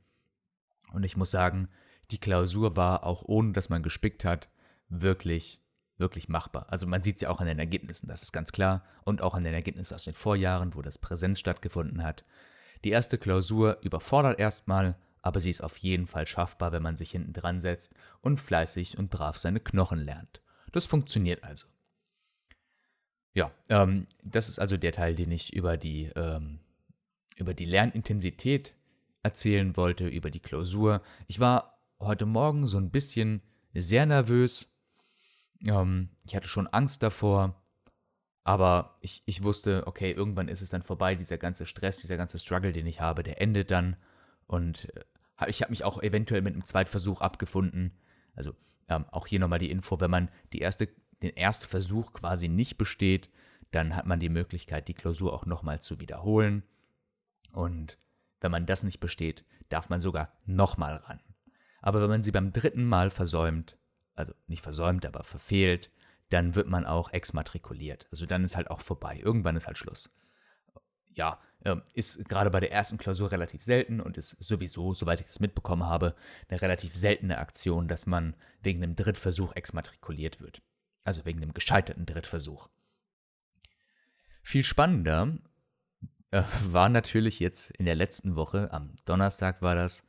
Und 0.93 1.05
ich 1.05 1.17
muss 1.17 1.31
sagen, 1.31 1.69
die 2.11 2.19
Klausur 2.19 2.77
war 2.77 3.05
auch 3.05 3.23
ohne 3.27 3.53
dass 3.53 3.69
man 3.69 3.83
gespickt 3.83 4.25
hat, 4.25 4.49
wirklich, 4.89 5.61
wirklich 5.99 6.29
machbar. 6.29 6.67
Also 6.71 6.87
man 6.87 7.03
sieht 7.03 7.17
es 7.17 7.23
ja 7.23 7.31
auch 7.31 7.41
an 7.41 7.47
den 7.47 7.59
Ergebnissen, 7.59 8.09
das 8.09 8.23
ist 8.23 8.33
ganz 8.33 8.53
klar. 8.53 8.85
Und 9.05 9.23
auch 9.23 9.35
an 9.35 9.45
den 9.45 9.55
Ergebnissen 9.55 9.95
aus 9.95 10.05
den 10.05 10.15
Vorjahren, 10.15 10.75
wo 10.75 10.83
das 10.83 10.99
Präsenz 10.99 11.39
stattgefunden 11.39 12.03
hat. 12.03 12.25
Die 12.85 12.91
erste 12.91 13.19
Klausur 13.19 13.79
überfordert 13.83 14.39
erstmal, 14.39 14.97
aber 15.21 15.41
sie 15.41 15.51
ist 15.51 15.63
auf 15.63 15.77
jeden 15.79 16.07
Fall 16.07 16.27
schaffbar, 16.27 16.73
wenn 16.73 16.83
man 16.83 16.97
sich 16.97 17.11
hinten 17.11 17.33
dran 17.33 17.61
setzt 17.61 17.95
und 18.21 18.41
fleißig 18.41 18.99
und 18.99 19.11
brav 19.11 19.39
seine 19.39 19.61
Knochen 19.61 20.05
lernt. 20.05 20.41
Das 20.73 20.87
funktioniert 20.87 21.43
also. 21.45 21.67
Ja, 23.35 23.53
ähm, 23.69 24.07
das 24.23 24.49
ist 24.49 24.59
also 24.59 24.77
der 24.77 24.93
Teil, 24.93 25.15
den 25.15 25.31
ich 25.31 25.53
über 25.53 25.77
die, 25.77 26.11
ähm, 26.17 26.61
über 27.37 27.55
die 27.55 27.67
Lernintensität 27.67 28.75
erzählen 29.23 29.77
wollte, 29.77 30.07
über 30.07 30.31
die 30.31 30.41
Klausur. 30.41 31.03
Ich 31.27 31.41
war 31.41 31.79
heute 32.01 32.27
Morgen 32.27 32.67
so 32.67 32.79
ein 32.79 32.91
bisschen 32.91 33.43
sehr 33.75 34.07
nervös. 34.07 34.69
Ähm, 35.67 36.11
ich 36.25 36.37
hatte 36.37 36.49
schon 36.49 36.67
Angst 36.67 37.03
davor, 37.03 37.63
aber 38.45 38.99
ich, 39.01 39.23
ich 39.27 39.43
wusste, 39.43 39.87
okay, 39.87 40.13
irgendwann 40.13 40.49
ist 40.49 40.63
es 40.63 40.71
dann 40.71 40.83
vorbei, 40.83 41.15
dieser 41.15 41.39
ganze 41.39 41.67
Stress, 41.67 41.99
dieser 41.99 42.17
ganze 42.17 42.39
Struggle, 42.39 42.73
den 42.73 42.87
ich 42.87 43.01
habe, 43.01 43.23
der 43.23 43.41
endet 43.41 43.71
dann. 43.71 43.97
Und 44.47 44.89
äh, 44.95 45.51
ich 45.51 45.63
habe 45.63 45.71
mich 45.71 45.85
auch 45.85 46.03
eventuell 46.03 46.43
mit 46.43 46.55
einem 46.55 46.65
Zweitversuch 46.65 47.21
abgefunden. 47.21 47.93
Also 48.35 48.55
ähm, 48.89 49.05
auch 49.11 49.27
hier 49.27 49.41
nochmal 49.41 49.59
die 49.59 49.71
Info, 49.71 50.01
wenn 50.01 50.11
man 50.11 50.31
die 50.53 50.61
erste, 50.61 50.89
den 51.23 51.37
ersten 51.37 51.67
Versuch 51.67 52.13
quasi 52.13 52.49
nicht 52.49 52.79
besteht, 52.79 53.29
dann 53.71 53.95
hat 53.95 54.07
man 54.07 54.21
die 54.21 54.31
Möglichkeit, 54.31 54.89
die 54.89 54.95
Klausur 54.95 55.33
auch 55.33 55.45
nochmal 55.45 55.81
zu 55.81 56.01
wiederholen. 56.01 56.63
Und 57.53 57.99
wenn 58.41 58.51
man 58.51 58.67
das 58.67 58.83
nicht 58.83 59.01
besteht, 59.01 59.45
darf 59.69 59.89
man 59.89 60.01
sogar 60.01 60.33
nochmal 60.45 60.97
ran. 60.97 61.21
Aber 61.81 62.01
wenn 62.03 62.09
man 62.09 62.23
sie 62.23 62.33
beim 62.33 62.53
dritten 62.53 62.85
Mal 62.85 63.11
versäumt, 63.11 63.79
also 64.15 64.33
nicht 64.47 64.63
versäumt, 64.63 65.07
aber 65.07 65.23
verfehlt, 65.23 65.91
dann 66.31 66.55
wird 66.55 66.69
man 66.69 66.87
auch 66.87 67.13
exmatrikuliert. 67.13 68.07
Also 68.11 68.27
dann 68.27 68.45
ist 68.45 68.57
halt 68.57 68.71
auch 68.71 68.81
vorbei. 68.81 69.21
Irgendwann 69.23 69.57
ist 69.57 69.67
halt 69.67 69.79
Schluss. 69.79 70.11
Ja, 71.15 71.41
ähm, 71.65 71.83
ist 71.95 72.29
gerade 72.29 72.51
bei 72.51 72.61
der 72.61 72.73
ersten 72.73 72.99
Klausur 72.99 73.33
relativ 73.33 73.63
selten 73.63 74.01
und 74.01 74.17
ist 74.19 74.31
sowieso, 74.43 74.95
soweit 74.95 75.21
ich 75.21 75.27
das 75.27 75.41
mitbekommen 75.41 75.87
habe, 75.87 76.15
eine 76.49 76.61
relativ 76.61 76.95
seltene 76.95 77.39
Aktion, 77.39 77.89
dass 77.89 78.07
man 78.07 78.37
wegen 78.61 78.83
einem 78.83 78.95
Drittversuch 78.95 79.55
exmatrikuliert 79.55 80.41
wird. 80.41 80.63
Also 81.05 81.25
wegen 81.25 81.43
einem 81.43 81.55
gescheiterten 81.55 82.07
Drittversuch. 82.07 82.69
Viel 84.43 84.65
spannender 84.65 85.39
äh, 86.31 86.43
war 86.65 86.89
natürlich 86.89 87.41
jetzt 87.41 87.71
in 87.73 87.85
der 87.85 87.95
letzten 87.95 88.37
Woche, 88.37 88.73
am 88.73 88.95
Donnerstag 89.05 89.63
war 89.63 89.75
das, 89.75 90.03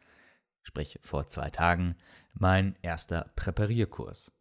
sprich 0.61 0.99
vor 1.01 1.27
zwei 1.27 1.49
Tagen, 1.49 1.95
mein 2.33 2.75
erster 2.81 3.31
Präparierkurs. 3.35 4.31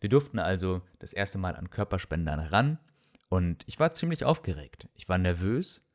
Wir 0.00 0.08
durften 0.08 0.38
also 0.38 0.82
das 0.98 1.12
erste 1.12 1.38
Mal 1.38 1.54
an 1.56 1.70
Körperspendern 1.70 2.40
ran 2.40 2.78
und 3.28 3.62
ich 3.66 3.78
war 3.78 3.92
ziemlich 3.92 4.24
aufgeregt. 4.24 4.88
Ich 4.94 5.08
war 5.08 5.18
nervös, 5.18 5.86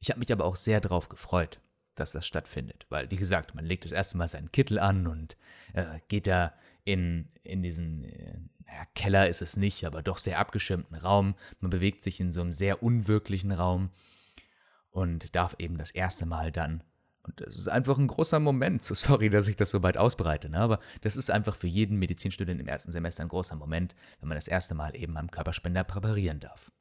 ich 0.00 0.10
habe 0.10 0.20
mich 0.20 0.32
aber 0.32 0.44
auch 0.44 0.56
sehr 0.56 0.80
darauf 0.80 1.08
gefreut, 1.08 1.60
dass 1.94 2.12
das 2.12 2.26
stattfindet, 2.26 2.86
weil, 2.88 3.10
wie 3.10 3.16
gesagt, 3.16 3.54
man 3.54 3.64
legt 3.64 3.84
das 3.84 3.92
erste 3.92 4.16
Mal 4.16 4.28
seinen 4.28 4.52
Kittel 4.52 4.78
an 4.78 5.06
und 5.06 5.36
äh, 5.72 5.98
geht 6.08 6.26
da 6.26 6.54
in, 6.84 7.28
in 7.42 7.62
diesen, 7.62 8.04
äh, 8.04 8.38
naja, 8.66 8.86
Keller 8.94 9.28
ist 9.28 9.42
es 9.42 9.56
nicht, 9.56 9.84
aber 9.84 10.02
doch 10.02 10.18
sehr 10.18 10.38
abgeschirmten 10.38 10.96
Raum. 10.96 11.34
Man 11.60 11.70
bewegt 11.70 12.02
sich 12.02 12.20
in 12.20 12.32
so 12.32 12.40
einem 12.40 12.52
sehr 12.52 12.82
unwirklichen 12.82 13.52
Raum 13.52 13.90
und 14.90 15.34
darf 15.34 15.54
eben 15.58 15.76
das 15.76 15.90
erste 15.90 16.26
Mal 16.26 16.52
dann 16.52 16.82
und 17.28 17.40
das 17.40 17.56
ist 17.56 17.68
einfach 17.68 17.98
ein 17.98 18.06
großer 18.06 18.40
Moment. 18.40 18.82
So 18.82 18.94
sorry, 18.94 19.30
dass 19.30 19.46
ich 19.46 19.56
das 19.56 19.70
so 19.70 19.82
weit 19.82 19.96
ausbreite, 19.96 20.48
ne? 20.48 20.58
aber 20.58 20.80
das 21.02 21.16
ist 21.16 21.30
einfach 21.30 21.54
für 21.54 21.66
jeden 21.66 21.98
Medizinstudent 21.98 22.60
im 22.60 22.68
ersten 22.68 22.92
Semester 22.92 23.22
ein 23.22 23.28
großer 23.28 23.56
Moment, 23.56 23.94
wenn 24.20 24.28
man 24.28 24.36
das 24.36 24.48
erste 24.48 24.74
Mal 24.74 24.96
eben 24.96 25.16
am 25.16 25.30
Körperspender 25.30 25.84
präparieren 25.84 26.40
darf. 26.40 26.72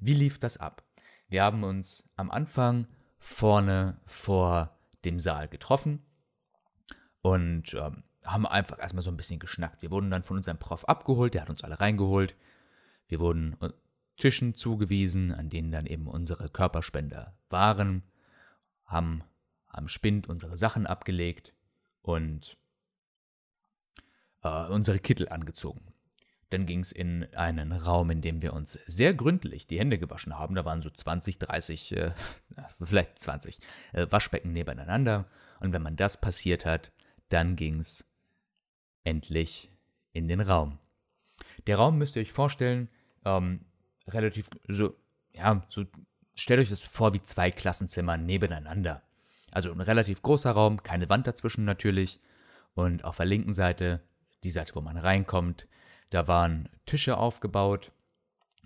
Wie 0.00 0.14
lief 0.14 0.38
das 0.38 0.56
ab? 0.56 0.84
Wir 1.28 1.42
haben 1.42 1.64
uns 1.64 2.08
am 2.16 2.30
Anfang 2.30 2.86
vorne 3.18 3.98
vor 4.06 4.76
dem 5.04 5.18
Saal 5.18 5.48
getroffen 5.48 6.02
und 7.22 7.74
ähm, 7.74 8.02
haben 8.24 8.46
einfach 8.46 8.78
erstmal 8.78 9.02
so 9.02 9.10
ein 9.10 9.16
bisschen 9.16 9.38
geschnackt. 9.38 9.82
Wir 9.82 9.90
wurden 9.90 10.10
dann 10.10 10.22
von 10.22 10.36
unserem 10.36 10.58
Prof 10.58 10.84
abgeholt, 10.86 11.34
der 11.34 11.42
hat 11.42 11.50
uns 11.50 11.64
alle 11.64 11.80
reingeholt. 11.80 12.34
Wir 13.08 13.20
wurden 13.20 13.56
äh, 13.60 13.70
Tischen 14.20 14.54
zugewiesen, 14.54 15.32
an 15.32 15.50
denen 15.50 15.72
dann 15.72 15.86
eben 15.86 16.06
unsere 16.06 16.48
Körperspender 16.48 17.34
waren, 17.48 18.04
haben 18.84 19.24
am 19.66 19.88
Spind 19.88 20.28
unsere 20.28 20.56
Sachen 20.56 20.86
abgelegt 20.86 21.54
und 22.02 22.56
äh, 24.42 24.66
unsere 24.66 24.98
Kittel 24.98 25.28
angezogen. 25.28 25.92
Dann 26.50 26.66
ging 26.66 26.80
es 26.80 26.90
in 26.90 27.32
einen 27.34 27.72
Raum, 27.72 28.10
in 28.10 28.20
dem 28.20 28.42
wir 28.42 28.52
uns 28.52 28.72
sehr 28.86 29.14
gründlich 29.14 29.66
die 29.66 29.78
Hände 29.78 29.98
gewaschen 29.98 30.36
haben. 30.36 30.56
Da 30.56 30.64
waren 30.64 30.82
so 30.82 30.90
20, 30.90 31.38
30, 31.38 31.96
äh, 31.96 32.12
vielleicht 32.82 33.18
20 33.18 33.58
äh, 33.92 34.06
Waschbecken 34.10 34.52
nebeneinander. 34.52 35.26
Und 35.60 35.72
wenn 35.72 35.82
man 35.82 35.96
das 35.96 36.20
passiert 36.20 36.66
hat, 36.66 36.92
dann 37.28 37.54
ging 37.54 37.78
es 37.80 38.12
endlich 39.04 39.70
in 40.12 40.28
den 40.28 40.40
Raum. 40.40 40.78
Der 41.66 41.76
Raum 41.76 41.98
müsst 41.98 42.16
ihr 42.16 42.22
euch 42.22 42.32
vorstellen, 42.32 42.88
ähm, 43.24 43.64
relativ 44.10 44.48
so, 44.68 44.94
ja, 45.32 45.62
so, 45.68 45.84
stellt 46.34 46.60
euch 46.60 46.70
das 46.70 46.80
vor 46.80 47.14
wie 47.14 47.22
zwei 47.22 47.50
Klassenzimmer 47.50 48.16
nebeneinander. 48.16 49.02
Also 49.50 49.72
ein 49.72 49.80
relativ 49.80 50.22
großer 50.22 50.52
Raum, 50.52 50.82
keine 50.82 51.08
Wand 51.08 51.26
dazwischen 51.26 51.64
natürlich. 51.64 52.20
Und 52.74 53.04
auf 53.04 53.16
der 53.16 53.26
linken 53.26 53.52
Seite, 53.52 54.00
die 54.44 54.50
Seite, 54.50 54.74
wo 54.74 54.80
man 54.80 54.96
reinkommt, 54.96 55.66
da 56.10 56.28
waren 56.28 56.68
Tische 56.86 57.16
aufgebaut, 57.16 57.92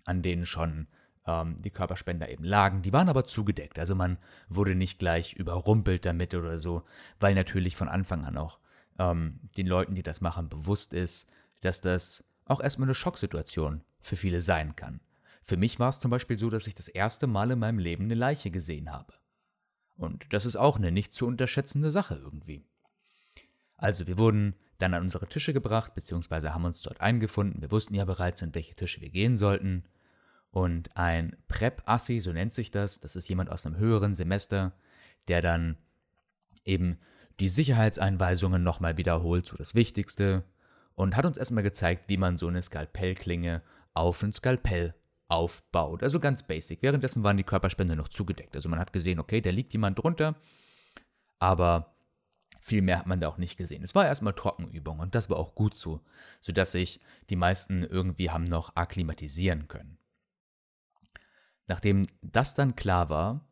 an 0.04 0.22
denen 0.22 0.46
schon 0.46 0.86
ähm, 1.26 1.56
die 1.62 1.70
Körperspender 1.70 2.28
eben 2.28 2.44
lagen. 2.44 2.82
Die 2.82 2.92
waren 2.92 3.08
aber 3.08 3.24
zugedeckt, 3.24 3.78
also 3.78 3.94
man 3.94 4.18
wurde 4.48 4.74
nicht 4.74 4.98
gleich 4.98 5.34
überrumpelt 5.34 6.04
damit 6.04 6.34
oder 6.34 6.58
so, 6.58 6.82
weil 7.20 7.34
natürlich 7.34 7.76
von 7.76 7.88
Anfang 7.88 8.24
an 8.24 8.36
auch 8.36 8.58
ähm, 8.98 9.40
den 9.56 9.66
Leuten, 9.66 9.94
die 9.94 10.02
das 10.02 10.20
machen, 10.20 10.48
bewusst 10.48 10.92
ist, 10.92 11.30
dass 11.62 11.80
das 11.80 12.24
auch 12.46 12.60
erstmal 12.60 12.86
eine 12.86 12.94
Schocksituation 12.94 13.82
für 14.00 14.16
viele 14.16 14.42
sein 14.42 14.76
kann. 14.76 15.00
Für 15.44 15.58
mich 15.58 15.78
war 15.78 15.90
es 15.90 16.00
zum 16.00 16.10
Beispiel 16.10 16.38
so, 16.38 16.48
dass 16.48 16.66
ich 16.66 16.74
das 16.74 16.88
erste 16.88 17.26
Mal 17.26 17.50
in 17.50 17.58
meinem 17.58 17.78
Leben 17.78 18.04
eine 18.04 18.14
Leiche 18.14 18.50
gesehen 18.50 18.90
habe. 18.90 19.12
Und 19.94 20.24
das 20.32 20.46
ist 20.46 20.56
auch 20.56 20.76
eine 20.76 20.90
nicht 20.90 21.12
zu 21.12 21.26
unterschätzende 21.26 21.90
Sache 21.90 22.16
irgendwie. 22.16 22.64
Also 23.76 24.06
wir 24.06 24.16
wurden 24.16 24.54
dann 24.78 24.94
an 24.94 25.02
unsere 25.02 25.28
Tische 25.28 25.52
gebracht, 25.52 25.94
beziehungsweise 25.94 26.54
haben 26.54 26.64
uns 26.64 26.80
dort 26.80 27.02
eingefunden. 27.02 27.60
Wir 27.60 27.70
wussten 27.70 27.94
ja 27.94 28.06
bereits, 28.06 28.42
an 28.42 28.54
welche 28.54 28.74
Tische 28.74 29.02
wir 29.02 29.10
gehen 29.10 29.36
sollten. 29.36 29.84
Und 30.50 30.96
ein 30.96 31.36
Prep-Assi, 31.48 32.20
so 32.20 32.32
nennt 32.32 32.54
sich 32.54 32.70
das, 32.70 33.00
das 33.00 33.14
ist 33.14 33.28
jemand 33.28 33.50
aus 33.50 33.66
einem 33.66 33.76
höheren 33.76 34.14
Semester, 34.14 34.72
der 35.28 35.42
dann 35.42 35.76
eben 36.64 36.98
die 37.38 37.50
Sicherheitseinweisungen 37.50 38.62
nochmal 38.62 38.96
wiederholt, 38.96 39.44
so 39.44 39.56
das 39.56 39.74
Wichtigste, 39.74 40.44
und 40.94 41.16
hat 41.16 41.26
uns 41.26 41.36
erstmal 41.36 41.64
gezeigt, 41.64 42.04
wie 42.08 42.16
man 42.16 42.38
so 42.38 42.48
eine 42.48 42.62
Skalpellklinge 42.62 43.62
auf 43.92 44.22
ein 44.22 44.32
Skalpell 44.32 44.94
aufbaut. 45.34 46.02
Also 46.02 46.20
ganz 46.20 46.42
basic. 46.46 46.82
Währenddessen 46.82 47.24
waren 47.24 47.36
die 47.36 47.44
Körperspende 47.44 47.96
noch 47.96 48.08
zugedeckt. 48.08 48.54
Also 48.54 48.68
man 48.68 48.78
hat 48.78 48.92
gesehen, 48.92 49.18
okay, 49.18 49.40
da 49.40 49.50
liegt 49.50 49.72
jemand 49.72 49.98
drunter, 49.98 50.36
aber 51.38 51.94
viel 52.60 52.80
mehr 52.80 52.98
hat 52.98 53.06
man 53.06 53.20
da 53.20 53.28
auch 53.28 53.36
nicht 53.36 53.58
gesehen. 53.58 53.82
Es 53.82 53.94
war 53.94 54.06
erstmal 54.06 54.32
Trockenübung 54.32 55.00
und 55.00 55.14
das 55.14 55.28
war 55.28 55.36
auch 55.36 55.54
gut 55.54 55.76
so, 55.76 56.00
sodass 56.40 56.72
sich 56.72 57.00
die 57.28 57.36
meisten 57.36 57.82
irgendwie 57.82 58.30
haben 58.30 58.44
noch 58.44 58.74
akklimatisieren 58.76 59.68
können. 59.68 59.98
Nachdem 61.66 62.06
das 62.22 62.54
dann 62.54 62.74
klar 62.74 63.10
war, 63.10 63.46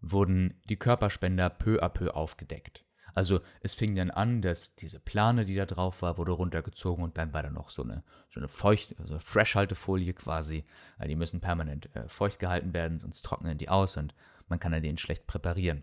wurden 0.00 0.62
die 0.70 0.78
Körperspender 0.78 1.50
peu 1.50 1.82
à 1.82 1.90
peu 1.90 2.14
aufgedeckt. 2.14 2.85
Also 3.16 3.40
es 3.62 3.74
fing 3.74 3.94
dann 3.94 4.10
an, 4.10 4.42
dass 4.42 4.74
diese 4.74 5.00
Plane, 5.00 5.46
die 5.46 5.54
da 5.54 5.64
drauf 5.64 6.02
war, 6.02 6.18
wurde 6.18 6.32
runtergezogen 6.32 7.02
und 7.02 7.16
dann 7.16 7.32
war 7.32 7.42
da 7.42 7.48
noch 7.48 7.70
so 7.70 7.82
eine, 7.82 8.04
so 8.28 8.40
eine 8.40 8.48
feucht, 8.48 8.94
also 9.00 9.18
Fresh-Haltefolie 9.18 10.12
quasi. 10.12 10.66
Also 10.98 11.08
die 11.08 11.16
müssen 11.16 11.40
permanent 11.40 11.88
äh, 11.96 12.10
feucht 12.10 12.38
gehalten 12.38 12.74
werden, 12.74 12.98
sonst 12.98 13.22
trocknen 13.22 13.56
die 13.56 13.70
aus 13.70 13.96
und 13.96 14.14
man 14.48 14.60
kann 14.60 14.74
an 14.74 14.82
denen 14.82 14.98
schlecht 14.98 15.26
präparieren. 15.26 15.82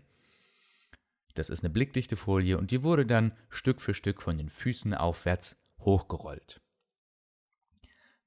Das 1.34 1.50
ist 1.50 1.64
eine 1.64 1.72
blickdichte 1.72 2.16
Folie 2.16 2.56
und 2.56 2.70
die 2.70 2.84
wurde 2.84 3.04
dann 3.04 3.32
Stück 3.48 3.80
für 3.80 3.94
Stück 3.94 4.22
von 4.22 4.38
den 4.38 4.48
Füßen 4.48 4.94
aufwärts 4.94 5.60
hochgerollt. 5.80 6.60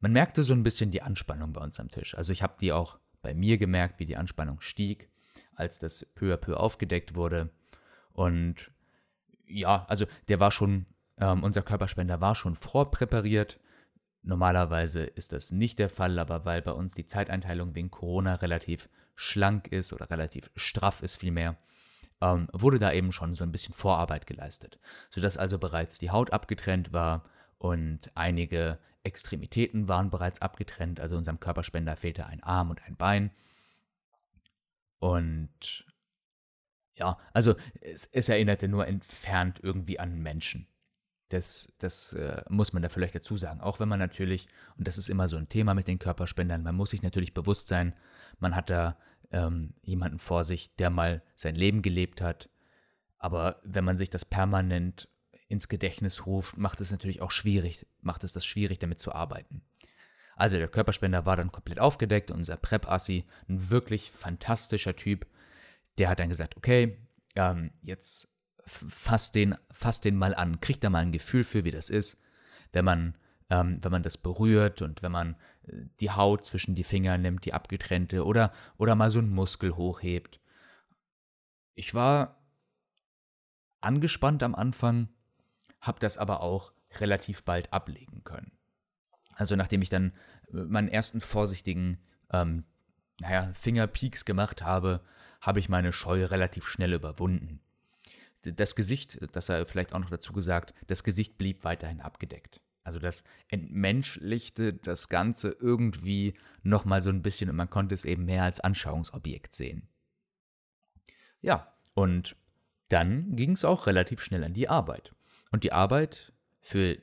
Man 0.01 0.11
merkte 0.11 0.43
so 0.43 0.51
ein 0.51 0.63
bisschen 0.63 0.91
die 0.91 1.01
Anspannung 1.01 1.53
bei 1.53 1.61
uns 1.61 1.79
am 1.79 1.89
Tisch. 1.89 2.13
Also 2.17 2.33
ich 2.33 2.43
habe 2.43 2.57
die 2.59 2.73
auch 2.73 2.99
bei 3.21 3.33
mir 3.33 3.57
gemerkt, 3.57 4.01
wie 4.01 4.05
die 4.05 4.17
Anspannung 4.17 4.59
stieg, 4.59 5.09
als 5.55 5.79
das 5.79 6.05
peu 6.13 6.33
à 6.33 6.37
peu 6.37 6.57
aufgedeckt 6.57 7.15
wurde. 7.15 7.51
Und 8.11 8.69
ja, 9.48 9.86
also 9.88 10.06
der 10.27 10.39
war 10.39 10.51
schon, 10.51 10.86
ähm, 11.18 11.44
unser 11.44 11.62
Körperspender 11.62 12.22
war 12.22 12.36
schon 12.36 12.56
vorpräpariert. 12.56 13.60
Normalerweise 14.24 15.04
ist 15.04 15.32
das 15.32 15.51
nicht 15.51 15.80
der 15.80 15.89
Fall, 15.89 16.20
aber 16.20 16.46
weil 16.46 16.62
bei 16.62 16.72
uns 16.72 16.96
die 16.96 17.06
Zeiteinteilung 17.06 17.75
wegen 17.75 17.92
Corona 17.92 18.36
relativ 18.36 18.89
schlank 19.16 19.68
ist 19.68 19.94
oder 19.94 20.10
relativ 20.10 20.51
straff 20.56 21.01
ist 21.01 21.16
vielmehr, 21.18 21.58
ähm, 22.22 22.48
wurde 22.51 22.80
da 22.80 22.92
eben 22.92 23.12
schon 23.12 23.36
so 23.36 23.44
ein 23.44 23.51
bisschen 23.51 23.74
Vorarbeit 23.74 24.27
geleistet, 24.27 24.80
sodass 25.10 25.38
also 25.38 25.58
bereits 25.58 25.98
die 26.00 26.12
Haut 26.12 26.34
abgetrennt 26.34 26.94
war 26.94 27.24
und 27.58 28.12
einige 28.16 28.80
Extremitäten 29.04 29.88
waren 29.88 30.10
bereits 30.10 30.42
abgetrennt, 30.42 31.00
also 31.00 31.16
unserem 31.16 31.39
Körperspender 31.39 31.96
fehlte 31.96 32.25
ein 32.25 32.44
Arm 32.44 32.70
und 32.70 32.84
ein 32.86 32.98
Bein. 32.98 33.32
Und 35.00 35.86
ja, 36.98 37.18
also 37.34 37.56
es, 37.82 38.06
es, 38.12 38.27
erinnerte 38.27 38.68
nur 38.68 38.88
entfernt 38.88 39.60
irgendwie 39.62 40.00
an 40.00 40.20
Menschen. 40.20 40.68
Das, 41.30 41.72
das 41.77 42.13
äh, 42.13 42.42
muss 42.50 42.74
man 42.74 42.82
da 42.82 42.89
vielleicht 42.89 43.16
dazu 43.16 43.38
sagen. 43.38 43.62
Auch 43.62 43.80
wenn 43.80 43.89
man 43.89 44.00
natürlich, 44.00 44.48
und 44.77 44.88
das 44.88 44.98
ist 44.98 45.10
immer 45.10 45.27
so 45.27 45.38
ein 45.38 45.50
Thema 45.50 45.74
mit 45.74 45.88
den 45.88 46.00
Körperspendern, 46.00 46.63
man 46.63 46.75
muss 46.75 46.92
sich 46.92 47.04
natürlich 47.04 47.34
bewusst 47.34 47.68
sein, 47.68 47.94
man 48.39 48.56
hat 48.56 48.70
da 48.70 48.98
ähm, 49.32 49.74
jemanden 49.82 50.20
vor 50.20 50.44
sich, 50.44 50.75
der 50.77 50.89
mal 50.89 51.22
sein 51.36 51.56
Leben 51.56 51.82
gelebt 51.82 52.22
hat. 52.22 52.50
Aber 53.20 53.62
wenn 53.63 53.84
man 53.84 53.98
sich 53.98 54.10
das 54.10 54.25
permanent 54.25 55.10
ins 55.50 55.68
Gedächtnis 55.68 56.25
ruft, 56.25 56.58
macht 56.58 56.82
es 56.82 56.92
natürlich 56.92 57.22
auch 57.22 57.32
schwierig, 57.32 57.86
macht 58.01 58.24
es 58.24 58.34
das 58.34 58.46
schwierig, 58.46 58.80
damit 58.80 59.00
zu 59.00 59.13
arbeiten. 59.13 59.62
Also 60.36 60.58
der 60.58 60.68
Körperspender 60.68 61.25
war 61.25 61.36
dann 61.36 61.51
komplett 61.51 61.80
aufgedeckt, 61.80 62.32
unser 62.32 62.58
Prep-Assi, 62.58 63.25
ein 63.50 63.70
wirklich 63.70 64.12
fantastischer 64.12 64.96
Typ, 64.96 65.25
der 65.98 66.10
hat 66.10 66.20
dann 66.20 66.30
gesagt, 66.30 66.58
okay, 66.58 66.98
ähm, 67.36 67.72
jetzt 67.82 68.30
fass 68.66 69.32
den, 69.32 69.56
fass 69.72 70.01
den 70.01 70.18
mal 70.18 70.36
an, 70.36 70.60
kriegt 70.60 70.84
da 70.84 70.89
mal 70.89 71.00
ein 71.00 71.12
Gefühl 71.12 71.44
für, 71.44 71.63
wie 71.63 71.72
das 71.72 71.89
ist, 71.89 72.22
wenn 72.74 72.86
man, 72.86 73.16
ähm, 73.50 73.80
wenn 73.82 73.92
man 73.92 74.04
das 74.04 74.18
berührt 74.18 74.82
und 74.82 75.01
wenn 75.01 75.12
man 75.12 75.36
äh, 75.63 75.86
die 76.00 76.12
Haut 76.12 76.46
zwischen 76.46 76.75
die 76.75 76.84
Finger 76.84 77.18
nimmt, 77.18 77.46
die 77.46 77.54
abgetrennte, 77.54 78.25
oder, 78.25 78.51
oder 78.77 78.96
mal 78.96 79.10
so 79.10 79.20
einen 79.20 79.30
Muskel 79.30 79.75
hochhebt. 79.75 80.39
Ich 81.75 81.94
war 81.94 82.42
angespannt 83.80 84.44
am 84.44 84.56
Anfang, 84.56 85.10
habe 85.80 86.00
das 86.00 86.18
aber 86.18 86.42
auch 86.42 86.74
relativ 87.00 87.44
bald 87.44 87.72
ablegen 87.72 88.24
können. 88.24 88.51
Also 89.34 89.56
nachdem 89.56 89.82
ich 89.82 89.89
dann 89.89 90.12
äh, 90.51 90.58
meinen 90.58 90.89
ersten 90.89 91.22
vorsichtigen, 91.22 92.00
ähm, 92.32 92.66
naja, 93.20 93.51
Fingerpeaks 93.54 94.25
gemacht 94.25 94.63
habe, 94.63 95.01
habe 95.41 95.60
ich 95.60 95.70
meine 95.70 95.94
Scheu 95.94 96.25
relativ 96.25 96.67
schnell 96.67 96.94
überwunden. 96.94 97.60
Das 98.41 98.75
Gesicht, 98.75 99.20
das 99.36 99.50
er 99.50 99.65
vielleicht 99.65 99.94
auch 99.94 100.00
noch 100.00 100.10
dazu 100.10 100.34
gesagt, 100.34 100.74
das 100.88 101.03
Gesicht 101.03 101.38
blieb 101.38 101.63
weiterhin 101.63 102.01
abgedeckt. 102.01 102.62
Also 102.84 103.00
das 103.00 103.24
entmenschlichte 103.50 104.74
das 104.74 105.10
Ganze 105.10 105.50
irgendwie 105.60 106.36
nochmal 106.63 107.01
so 107.01 107.10
ein 107.10 107.22
bisschen 107.22 107.50
und 107.50 107.58
man 107.58 107.70
konnte 107.70 107.94
es 107.94 108.06
eben 108.06 108.24
mehr 108.25 108.44
als 108.44 108.62
Anschauungsobjekt 108.62 109.53
sehen. 109.53 109.89
Ja, 111.41 111.74
und 111.94 112.38
dann 112.89 113.36
ging 113.36 113.51
es 113.51 113.65
auch 113.65 113.88
relativ 113.88 114.22
schnell 114.22 114.44
an 114.44 114.53
die 114.53 114.70
Arbeit. 114.70 115.13
Und 115.51 115.63
die 115.63 115.74
Arbeit 115.74 116.32
für 116.62 116.98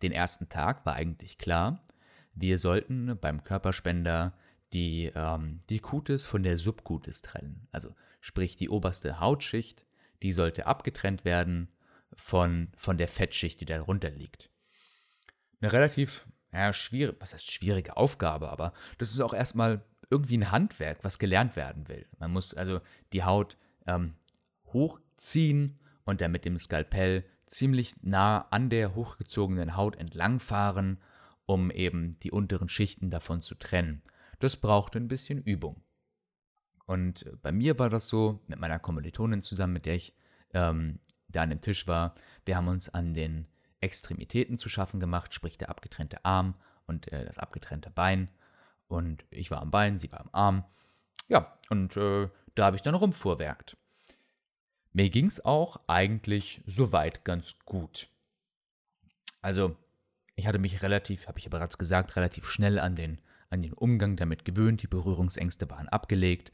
den 0.00 0.12
ersten 0.12 0.48
Tag 0.48 0.86
war 0.86 0.94
eigentlich 0.94 1.38
klar. 1.38 1.86
Wir 2.34 2.58
sollten 2.58 3.18
beim 3.20 3.44
Körperspender 3.44 4.32
die, 4.72 5.12
ähm, 5.14 5.60
die 5.68 5.80
Cutis 5.80 6.24
von 6.24 6.42
der 6.42 6.56
Subcutis 6.56 7.22
trennen. 7.22 7.68
Also 7.72 7.94
sprich 8.20 8.56
die 8.56 8.68
oberste 8.68 9.20
Hautschicht, 9.20 9.84
die 10.22 10.32
sollte 10.32 10.66
abgetrennt 10.66 11.24
werden 11.24 11.68
von, 12.14 12.68
von 12.76 12.98
der 12.98 13.08
Fettschicht, 13.08 13.60
die 13.60 13.66
darunter 13.66 14.10
liegt. 14.10 14.50
Eine 15.60 15.72
relativ 15.72 16.26
ja, 16.52 16.72
schwierig, 16.72 17.16
was 17.18 17.32
heißt 17.32 17.50
schwierige 17.50 17.96
Aufgabe, 17.96 18.50
aber 18.50 18.72
das 18.98 19.10
ist 19.10 19.20
auch 19.20 19.34
erstmal 19.34 19.82
irgendwie 20.10 20.36
ein 20.36 20.50
Handwerk, 20.50 20.98
was 21.02 21.18
gelernt 21.18 21.56
werden 21.56 21.88
will. 21.88 22.06
Man 22.18 22.30
muss 22.30 22.52
also 22.52 22.80
die 23.12 23.24
Haut 23.24 23.56
ähm, 23.86 24.14
hochziehen 24.66 25.78
und 26.04 26.20
dann 26.20 26.32
mit 26.32 26.44
dem 26.44 26.58
Skalpell 26.58 27.24
ziemlich 27.46 28.02
nah 28.02 28.46
an 28.50 28.70
der 28.70 28.94
hochgezogenen 28.94 29.76
Haut 29.76 29.96
entlangfahren, 29.96 30.98
um 31.46 31.70
eben 31.70 32.18
die 32.20 32.30
unteren 32.30 32.68
Schichten 32.68 33.10
davon 33.10 33.40
zu 33.40 33.54
trennen. 33.54 34.02
Das 34.42 34.56
braucht 34.56 34.96
ein 34.96 35.06
bisschen 35.06 35.40
Übung. 35.40 35.84
Und 36.86 37.24
bei 37.42 37.52
mir 37.52 37.78
war 37.78 37.88
das 37.88 38.08
so, 38.08 38.40
mit 38.48 38.58
meiner 38.58 38.80
Kommilitonin 38.80 39.40
zusammen, 39.40 39.74
mit 39.74 39.86
der 39.86 39.94
ich 39.94 40.16
ähm, 40.52 40.98
da 41.28 41.42
an 41.42 41.50
dem 41.50 41.60
Tisch 41.60 41.86
war, 41.86 42.16
wir 42.44 42.56
haben 42.56 42.66
uns 42.66 42.88
an 42.88 43.14
den 43.14 43.46
Extremitäten 43.80 44.58
zu 44.58 44.68
schaffen 44.68 44.98
gemacht, 44.98 45.32
sprich 45.32 45.58
der 45.58 45.68
abgetrennte 45.68 46.24
Arm 46.24 46.56
und 46.88 47.12
äh, 47.12 47.24
das 47.24 47.38
abgetrennte 47.38 47.90
Bein. 47.90 48.28
Und 48.88 49.24
ich 49.30 49.52
war 49.52 49.62
am 49.62 49.70
Bein, 49.70 49.96
sie 49.96 50.10
war 50.10 50.18
am 50.18 50.30
Arm. 50.32 50.64
Ja, 51.28 51.56
und 51.70 51.96
äh, 51.96 52.28
da 52.56 52.64
habe 52.64 52.74
ich 52.74 52.82
dann 52.82 52.96
rumfuhrwerkt. 52.96 53.76
Mir 54.92 55.08
ging 55.08 55.26
es 55.26 55.44
auch 55.44 55.78
eigentlich 55.86 56.62
soweit 56.66 57.24
ganz 57.24 57.60
gut. 57.64 58.08
Also, 59.40 59.76
ich 60.34 60.48
hatte 60.48 60.58
mich 60.58 60.82
relativ, 60.82 61.28
habe 61.28 61.38
ich 61.38 61.44
ja 61.44 61.50
bereits 61.50 61.78
gesagt, 61.78 62.16
relativ 62.16 62.48
schnell 62.48 62.80
an 62.80 62.96
den, 62.96 63.20
an 63.52 63.62
den 63.62 63.72
Umgang 63.72 64.16
damit 64.16 64.44
gewöhnt. 64.44 64.82
Die 64.82 64.88
Berührungsängste 64.88 65.70
waren 65.70 65.88
abgelegt. 65.88 66.52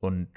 Und 0.00 0.28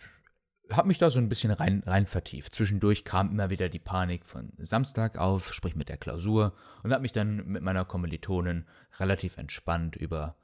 habe 0.71 0.87
mich 0.87 0.97
da 0.97 1.09
so 1.09 1.19
ein 1.19 1.29
bisschen 1.29 1.51
rein, 1.51 1.83
rein 1.85 2.05
vertieft. 2.05 2.53
Zwischendurch 2.53 3.05
kam 3.05 3.31
immer 3.31 3.49
wieder 3.49 3.69
die 3.69 3.79
Panik 3.79 4.25
von 4.25 4.51
Samstag 4.57 5.17
auf, 5.17 5.53
sprich 5.53 5.75
mit 5.75 5.89
der 5.89 5.97
Klausur, 5.97 6.53
und 6.83 6.91
habe 6.91 7.01
mich 7.01 7.11
dann 7.11 7.45
mit 7.47 7.61
meiner 7.61 7.85
Kommilitonin 7.85 8.65
relativ 8.99 9.37
entspannt 9.37 9.95
über, 9.95 10.35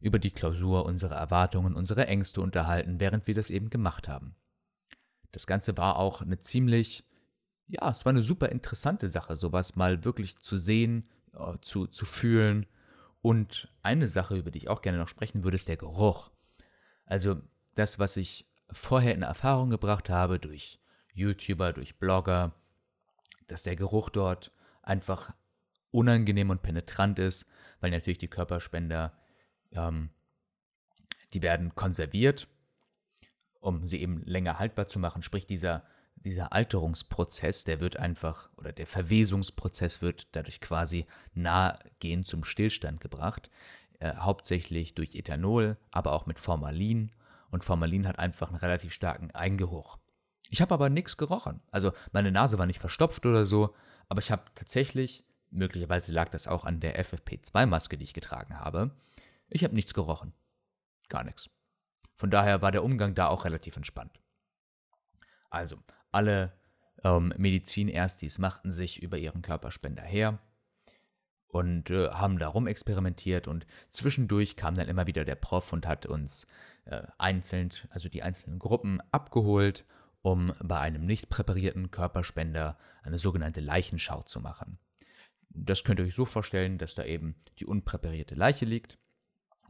über 0.00 0.18
die 0.18 0.30
Klausur, 0.30 0.84
unsere 0.84 1.14
Erwartungen, 1.14 1.74
unsere 1.74 2.06
Ängste 2.06 2.40
unterhalten, 2.40 3.00
während 3.00 3.26
wir 3.26 3.34
das 3.34 3.50
eben 3.50 3.70
gemacht 3.70 4.08
haben. 4.08 4.36
Das 5.32 5.46
Ganze 5.46 5.76
war 5.76 5.96
auch 5.96 6.20
eine 6.20 6.38
ziemlich, 6.38 7.04
ja, 7.66 7.90
es 7.90 8.04
war 8.04 8.10
eine 8.10 8.22
super 8.22 8.50
interessante 8.50 9.08
Sache, 9.08 9.36
sowas 9.36 9.76
mal 9.76 10.04
wirklich 10.04 10.36
zu 10.38 10.56
sehen, 10.56 11.08
äh, 11.32 11.58
zu, 11.60 11.86
zu 11.86 12.04
fühlen. 12.04 12.66
Und 13.24 13.72
eine 13.82 14.10
Sache, 14.10 14.36
über 14.36 14.50
die 14.50 14.58
ich 14.58 14.68
auch 14.68 14.82
gerne 14.82 14.98
noch 14.98 15.08
sprechen 15.08 15.44
würde, 15.44 15.54
ist 15.54 15.68
der 15.68 15.78
Geruch. 15.78 16.30
Also 17.06 17.40
das, 17.74 17.98
was 17.98 18.18
ich 18.18 18.46
vorher 18.70 19.14
in 19.14 19.22
Erfahrung 19.22 19.70
gebracht 19.70 20.10
habe 20.10 20.38
durch 20.38 20.78
YouTuber, 21.14 21.72
durch 21.72 21.98
Blogger, 21.98 22.54
dass 23.46 23.62
der 23.62 23.76
Geruch 23.76 24.10
dort 24.10 24.52
einfach 24.82 25.32
unangenehm 25.90 26.50
und 26.50 26.60
penetrant 26.60 27.18
ist, 27.18 27.46
weil 27.80 27.92
natürlich 27.92 28.18
die 28.18 28.28
Körperspender, 28.28 29.16
ähm, 29.72 30.10
die 31.32 31.40
werden 31.40 31.74
konserviert, 31.74 32.46
um 33.58 33.86
sie 33.86 34.02
eben 34.02 34.22
länger 34.26 34.58
haltbar 34.58 34.86
zu 34.86 34.98
machen. 34.98 35.22
Sprich, 35.22 35.46
dieser, 35.46 35.86
dieser 36.24 36.52
Alterungsprozess, 36.52 37.64
der 37.64 37.80
wird 37.80 37.98
einfach, 37.98 38.48
oder 38.56 38.72
der 38.72 38.86
Verwesungsprozess 38.86 40.02
wird 40.02 40.28
dadurch 40.32 40.60
quasi 40.60 41.06
nahegehend 41.34 42.26
zum 42.26 42.44
Stillstand 42.44 43.00
gebracht. 43.00 43.50
Äh, 44.00 44.16
hauptsächlich 44.16 44.94
durch 44.94 45.14
Ethanol, 45.14 45.76
aber 45.90 46.12
auch 46.12 46.26
mit 46.26 46.38
Formalin 46.38 47.12
und 47.50 47.64
Formalin 47.64 48.08
hat 48.08 48.18
einfach 48.18 48.48
einen 48.48 48.56
relativ 48.56 48.92
starken 48.92 49.30
Eigengeruch. 49.30 49.98
Ich 50.50 50.60
habe 50.60 50.74
aber 50.74 50.88
nichts 50.88 51.16
gerochen. 51.16 51.60
Also 51.70 51.92
meine 52.12 52.32
Nase 52.32 52.58
war 52.58 52.66
nicht 52.66 52.80
verstopft 52.80 53.26
oder 53.26 53.44
so, 53.44 53.74
aber 54.08 54.20
ich 54.20 54.30
habe 54.30 54.44
tatsächlich, 54.54 55.24
möglicherweise 55.50 56.12
lag 56.12 56.28
das 56.28 56.48
auch 56.48 56.64
an 56.64 56.80
der 56.80 57.02
FFP2-Maske, 57.02 57.96
die 57.96 58.04
ich 58.04 58.14
getragen 58.14 58.58
habe, 58.58 58.90
ich 59.48 59.62
habe 59.62 59.74
nichts 59.74 59.94
gerochen. 59.94 60.32
Gar 61.08 61.24
nichts. 61.24 61.50
Von 62.16 62.30
daher 62.30 62.62
war 62.62 62.72
der 62.72 62.84
Umgang 62.84 63.14
da 63.14 63.28
auch 63.28 63.44
relativ 63.44 63.76
entspannt. 63.76 64.20
Also, 65.50 65.78
alle 66.14 66.52
ähm, 67.02 67.32
Medizinerstis 67.36 68.38
machten 68.38 68.70
sich 68.70 69.02
über 69.02 69.18
ihren 69.18 69.42
Körperspender 69.42 70.02
her 70.02 70.38
und 71.48 71.90
äh, 71.90 72.08
haben 72.08 72.38
darum 72.38 72.66
experimentiert 72.66 73.46
und 73.46 73.66
zwischendurch 73.90 74.56
kam 74.56 74.74
dann 74.74 74.88
immer 74.88 75.06
wieder 75.06 75.24
der 75.24 75.36
Prof 75.36 75.72
und 75.72 75.86
hat 75.86 76.06
uns 76.06 76.46
äh, 76.86 77.02
einzeln, 77.18 77.70
also 77.90 78.08
die 78.08 78.22
einzelnen 78.22 78.58
Gruppen 78.58 79.00
abgeholt, 79.12 79.84
um 80.22 80.54
bei 80.62 80.80
einem 80.80 81.04
nicht 81.04 81.28
präparierten 81.28 81.90
Körperspender 81.90 82.78
eine 83.02 83.18
sogenannte 83.18 83.60
Leichenschau 83.60 84.22
zu 84.22 84.40
machen. 84.40 84.78
Das 85.50 85.84
könnt 85.84 86.00
ihr 86.00 86.06
euch 86.06 86.14
so 86.14 86.24
vorstellen, 86.24 86.78
dass 86.78 86.94
da 86.94 87.04
eben 87.04 87.36
die 87.58 87.66
unpräparierte 87.66 88.34
Leiche 88.34 88.64
liegt, 88.64 88.98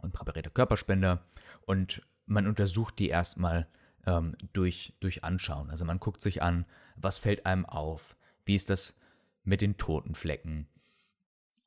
unpräparierte 0.00 0.50
Körperspender 0.50 1.22
und 1.66 2.02
man 2.26 2.46
untersucht 2.46 2.98
die 2.98 3.08
erstmal 3.08 3.68
ähm, 4.06 4.36
durch, 4.52 4.94
durch 5.00 5.24
Anschauen. 5.24 5.70
Also 5.70 5.84
man 5.84 6.00
guckt 6.00 6.22
sich 6.22 6.42
an, 6.42 6.66
was 6.96 7.18
fällt 7.18 7.46
einem 7.46 7.66
auf, 7.66 8.16
wie 8.44 8.54
ist 8.54 8.70
das 8.70 8.98
mit 9.44 9.60
den 9.60 9.76
Totenflecken, 9.76 10.68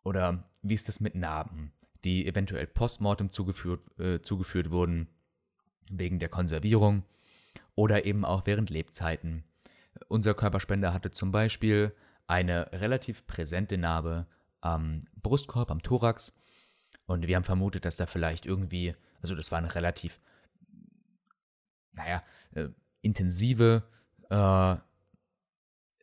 oder 0.08 0.44
wie 0.62 0.74
ist 0.74 0.88
das 0.88 1.02
mit 1.02 1.16
Narben, 1.16 1.74
die 2.06 2.26
eventuell 2.26 2.66
postmortem 2.66 3.30
zugeführt, 3.30 3.82
äh, 4.00 4.22
zugeführt 4.22 4.72
wurden 4.72 5.10
wegen 5.90 6.20
der 6.20 6.30
Konservierung 6.30 7.04
oder 7.76 8.06
eben 8.06 8.24
auch 8.24 8.46
während 8.46 8.70
Lebzeiten. 8.70 9.44
Unser 10.08 10.34
Körperspender 10.34 10.94
hatte 10.94 11.12
zum 11.12 11.32
Beispiel 11.32 11.94
eine 12.26 12.72
relativ 12.72 13.28
präsente 13.28 13.78
Narbe 13.78 14.28
am 14.62 15.06
Brustkorb, 15.22 15.72
am 15.72 15.82
Thorax. 15.82 16.34
Und 17.06 17.28
wir 17.28 17.36
haben 17.36 17.44
vermutet, 17.44 17.86
dass 17.86 17.96
da 17.96 18.06
vielleicht 18.06 18.46
irgendwie, 18.46 18.96
also 19.22 19.36
das 19.36 19.52
war 19.52 19.58
eine 19.58 19.76
relativ, 19.76 20.20
naja, 21.98 22.24
äh, 22.52 22.70
intensive, 23.02 23.84
äh, 24.30 24.76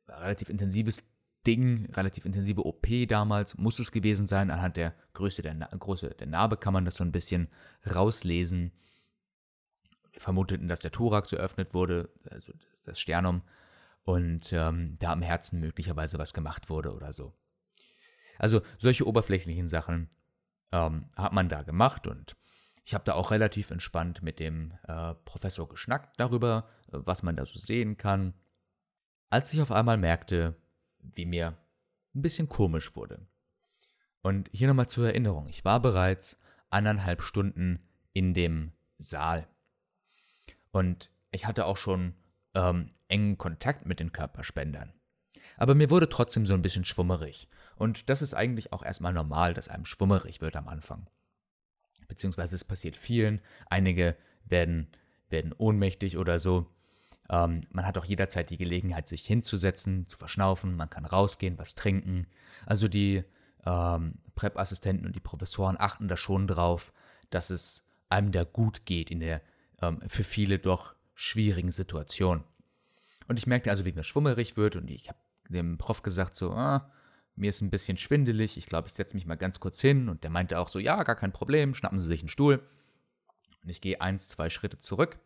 relativ 0.08 0.48
intensives 0.50 1.10
Ding, 1.46 1.90
relativ 1.92 2.24
intensive 2.24 2.64
OP 2.64 3.06
damals, 3.06 3.58
muss 3.58 3.78
es 3.78 3.92
gewesen 3.92 4.26
sein. 4.26 4.50
Anhand 4.50 4.76
der 4.76 4.94
Größe 5.12 5.42
der, 5.42 5.54
Na 5.54 5.66
Größe 5.66 6.10
der 6.10 6.26
Narbe 6.26 6.56
kann 6.56 6.72
man 6.72 6.84
das 6.84 6.94
so 6.94 7.04
ein 7.04 7.12
bisschen 7.12 7.48
rauslesen. 7.84 8.72
Wir 10.12 10.20
vermuteten, 10.20 10.68
dass 10.68 10.80
der 10.80 10.92
Thorax 10.92 11.30
geöffnet 11.30 11.74
wurde, 11.74 12.08
also 12.30 12.52
das 12.84 12.98
Sternum, 12.98 13.42
und 14.04 14.52
ähm, 14.52 14.96
da 14.98 15.12
am 15.12 15.22
Herzen 15.22 15.60
möglicherweise 15.60 16.18
was 16.18 16.34
gemacht 16.34 16.70
wurde 16.70 16.94
oder 16.94 17.12
so. 17.12 17.34
Also 18.38 18.62
solche 18.78 19.06
oberflächlichen 19.06 19.68
Sachen 19.68 20.08
ähm, 20.72 21.06
hat 21.16 21.32
man 21.32 21.48
da 21.48 21.62
gemacht 21.62 22.06
und 22.06 22.36
ich 22.84 22.94
habe 22.94 23.04
da 23.04 23.14
auch 23.14 23.30
relativ 23.30 23.70
entspannt 23.70 24.22
mit 24.22 24.38
dem 24.38 24.72
äh, 24.86 25.14
Professor 25.24 25.68
geschnackt 25.68 26.20
darüber, 26.20 26.68
was 26.88 27.22
man 27.22 27.36
da 27.36 27.46
so 27.46 27.58
sehen 27.58 27.96
kann. 27.96 28.34
Als 29.30 29.52
ich 29.52 29.62
auf 29.62 29.72
einmal 29.72 29.96
merkte, 29.96 30.54
wie 30.98 31.24
mir 31.24 31.56
ein 32.14 32.22
bisschen 32.22 32.48
komisch 32.48 32.94
wurde. 32.94 33.26
Und 34.22 34.48
hier 34.52 34.68
nochmal 34.68 34.88
zur 34.88 35.06
Erinnerung, 35.06 35.48
ich 35.48 35.64
war 35.64 35.80
bereits 35.80 36.38
eineinhalb 36.70 37.22
Stunden 37.22 37.80
in 38.12 38.34
dem 38.34 38.72
Saal. 38.98 39.46
Und 40.70 41.10
ich 41.30 41.46
hatte 41.46 41.66
auch 41.66 41.76
schon 41.76 42.14
ähm, 42.54 42.90
engen 43.08 43.38
Kontakt 43.38 43.86
mit 43.86 44.00
den 44.00 44.12
Körperspendern. 44.12 44.92
Aber 45.56 45.74
mir 45.74 45.90
wurde 45.90 46.08
trotzdem 46.08 46.46
so 46.46 46.54
ein 46.54 46.62
bisschen 46.62 46.84
schwummerig. 46.84 47.48
Und 47.76 48.08
das 48.08 48.22
ist 48.22 48.34
eigentlich 48.34 48.72
auch 48.72 48.82
erstmal 48.82 49.12
normal, 49.12 49.54
dass 49.54 49.68
einem 49.68 49.84
schwummerig 49.84 50.40
wird 50.40 50.56
am 50.56 50.68
Anfang. 50.68 51.08
Beziehungsweise 52.08 52.56
es 52.56 52.64
passiert 52.64 52.96
vielen. 52.96 53.40
Einige 53.68 54.16
werden, 54.44 54.88
werden 55.30 55.52
ohnmächtig 55.56 56.16
oder 56.16 56.38
so. 56.38 56.66
Ähm, 57.30 57.62
man 57.70 57.86
hat 57.86 57.98
auch 57.98 58.04
jederzeit 58.04 58.50
die 58.50 58.58
Gelegenheit, 58.58 59.08
sich 59.08 59.26
hinzusetzen, 59.26 60.06
zu 60.06 60.16
verschnaufen. 60.18 60.76
Man 60.76 60.90
kann 60.90 61.04
rausgehen, 61.04 61.58
was 61.58 61.74
trinken. 61.74 62.26
Also 62.66 62.88
die 62.88 63.24
ähm, 63.64 64.14
Prep-Assistenten 64.34 65.06
und 65.06 65.16
die 65.16 65.20
Professoren 65.20 65.76
achten 65.78 66.08
da 66.08 66.16
schon 66.16 66.46
drauf, 66.46 66.92
dass 67.30 67.50
es 67.50 67.86
einem 68.08 68.32
da 68.32 68.44
gut 68.44 68.84
geht 68.84 69.10
in 69.10 69.20
der 69.20 69.40
ähm, 69.80 70.00
für 70.06 70.24
viele 70.24 70.58
doch 70.58 70.94
schwierigen 71.14 71.72
Situation. 71.72 72.44
Und 73.28 73.38
ich 73.38 73.46
merkte 73.46 73.70
also, 73.70 73.84
wie 73.84 73.92
mir 73.92 74.04
schwummerig 74.04 74.56
wird 74.56 74.76
und 74.76 74.90
ich 74.90 75.08
habe 75.08 75.18
dem 75.48 75.78
Prof 75.78 76.02
gesagt 76.02 76.34
so, 76.34 76.52
ah, 76.52 76.90
mir 77.36 77.50
ist 77.50 77.60
ein 77.62 77.70
bisschen 77.70 77.96
schwindelig, 77.96 78.56
ich 78.56 78.66
glaube, 78.66 78.88
ich 78.88 78.94
setze 78.94 79.16
mich 79.16 79.26
mal 79.26 79.36
ganz 79.36 79.60
kurz 79.60 79.80
hin 79.80 80.08
und 80.08 80.22
der 80.22 80.30
meinte 80.30 80.58
auch 80.58 80.68
so, 80.68 80.78
ja, 80.78 81.02
gar 81.02 81.16
kein 81.16 81.32
Problem, 81.32 81.74
schnappen 81.74 81.98
Sie 81.98 82.06
sich 82.06 82.20
einen 82.20 82.28
Stuhl. 82.28 82.66
Und 83.62 83.70
ich 83.70 83.80
gehe 83.80 84.00
eins, 84.00 84.28
zwei 84.28 84.50
Schritte 84.50 84.78
zurück 84.78 85.18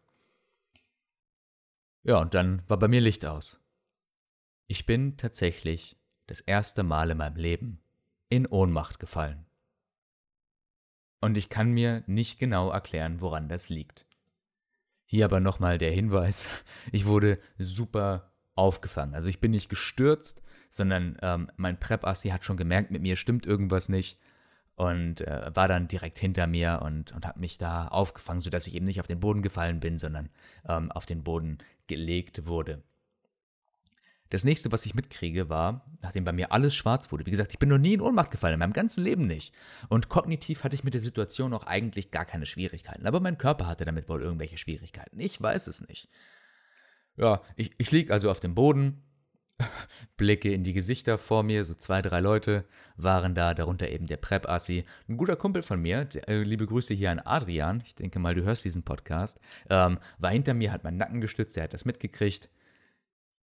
ja, 2.09 2.17
und 2.19 2.33
dann 2.33 2.63
war 2.69 2.79
bei 2.79 2.89
mir 2.89 3.03
Licht 3.03 3.27
aus. 3.27 3.61
Ich 4.67 4.87
bin 4.87 5.19
tatsächlich 5.19 5.99
das 6.27 6.41
erste 6.41 6.83
Mal 6.83 7.11
in 7.11 7.19
meinem 7.19 7.37
Leben 7.37 7.83
in 8.31 8.47
Ohnmacht 8.47 8.99
gefallen. 8.99 9.45
Und 11.21 11.37
ich 11.37 11.51
kann 11.51 11.71
mir 11.71 12.05
nicht 12.07 12.39
genau 12.39 12.71
erklären, 12.71 13.21
woran 13.21 13.51
das 13.51 13.69
liegt. 13.69 14.07
Hier 15.05 15.27
aber 15.27 15.41
nochmal 15.41 15.77
der 15.77 15.91
Hinweis, 15.91 16.49
ich 16.93 17.05
wurde 17.05 17.41
super 17.59 18.33
aufgefangen. 18.55 19.15
Also 19.15 19.29
ich 19.29 19.41
bin 19.41 19.51
nicht 19.51 19.69
gestürzt, 19.69 20.41
sondern 20.71 21.17
ähm, 21.23 21.51
mein 21.57 21.79
Prep-Assi 21.79 22.29
hat 22.31 22.45
schon 22.45 22.57
gemerkt, 22.57 22.91
mit 22.91 23.03
mir 23.03 23.17
stimmt 23.17 23.47
irgendwas 23.47 23.89
nicht. 23.89 24.19
und 24.77 25.23
äh, 25.23 25.51
war 25.55 25.67
dann 25.67 25.89
direkt 25.89 26.19
hinter 26.19 26.47
mir 26.47 26.81
und, 26.83 27.11
und 27.13 27.27
hat 27.27 27.37
mich 27.37 27.59
da 27.59 27.89
aufgefangen, 27.89 28.41
sodass 28.41 28.69
ich 28.69 28.75
eben 28.75 28.87
nicht 28.87 29.01
auf 29.01 29.09
den 29.09 29.19
Boden 29.21 29.43
gefallen 29.43 29.81
bin, 29.81 29.99
sondern 29.99 30.31
ähm, 30.69 30.93
auf 30.93 31.05
den 31.05 31.25
Boden 31.25 31.59
gelegt 31.89 32.47
wurde. 32.47 32.83
Das 34.31 34.45
nächste, 34.45 34.71
was 34.71 34.85
ich 34.85 34.95
mitkriege, 34.95 35.49
war, 35.49 35.87
nachdem 36.03 36.25
bei 36.25 36.33
mir 36.33 36.53
alles 36.53 36.75
schwarz 36.75 37.11
wurde, 37.11 37.25
wie 37.25 37.31
gesagt, 37.31 37.53
ich 37.53 37.59
bin 37.59 37.71
noch 37.71 37.79
nie 37.79 37.95
in 37.95 38.01
Ohnmacht 38.01 38.31
gefallen, 38.31 38.55
in 38.55 38.61
meinem 38.61 38.75
ganzen 38.75 39.03
Leben 39.03 39.27
nicht. 39.27 39.55
Und 39.89 40.11
kognitiv 40.11 40.65
hatte 40.65 40.75
ich 40.75 40.85
mit 40.85 40.95
der 40.95 41.01
Situation 41.01 41.55
auch 41.55 41.65
eigentlich 41.65 42.11
gar 42.11 42.27
keine 42.27 42.45
Schwierigkeiten. 42.45 43.07
Aber 43.07 43.21
mein 43.21 43.39
Körper 43.39 43.67
hatte 43.67 43.87
damit 43.87 44.09
wohl 44.09 44.23
irgendwelche 44.23 44.59
Schwierigkeiten. 44.59 45.19
Ich 45.19 45.41
weiß 45.41 45.67
es 45.67 45.87
nicht. 45.89 46.09
Ja, 47.17 47.43
ich, 47.57 47.73
ich 47.79 47.91
liege 47.91 48.13
also 48.13 48.31
auf 48.31 48.39
dem 48.39 48.55
Boden, 48.55 49.03
blicke 50.17 50.53
in 50.53 50.65
die 50.65 50.73
Gesichter 50.73 51.19
vor 51.19 51.43
mir, 51.43 51.65
so 51.65 51.75
zwei, 51.75 52.03
drei 52.03 52.21
Leute 52.21 52.65
waren 52.97 53.35
da, 53.35 53.55
darunter 53.55 53.89
eben 53.89 54.07
der 54.07 54.17
Prep-Assi. 54.17 54.85
Ein 55.09 55.17
guter 55.17 55.37
Kumpel 55.37 55.63
von 55.63 55.81
mir, 55.81 56.05
der, 56.05 56.29
äh, 56.29 56.43
liebe 56.43 56.67
Grüße 56.67 56.95
hier 56.95 57.11
an 57.11 57.21
Adrian, 57.21 57.83
ich 57.85 57.95
denke 57.95 58.19
mal, 58.19 58.35
du 58.35 58.43
hörst 58.43 58.65
diesen 58.65 58.83
Podcast, 58.85 59.41
ähm, 59.71 59.99
war 60.19 60.31
hinter 60.31 60.55
mir, 60.55 60.73
hat 60.73 60.85
meinen 60.85 60.99
Nacken 60.99 61.21
gestützt, 61.21 61.57
der 61.57 61.65
hat 61.65 61.73
das 61.73 61.85
mitgekriegt. 61.85 62.51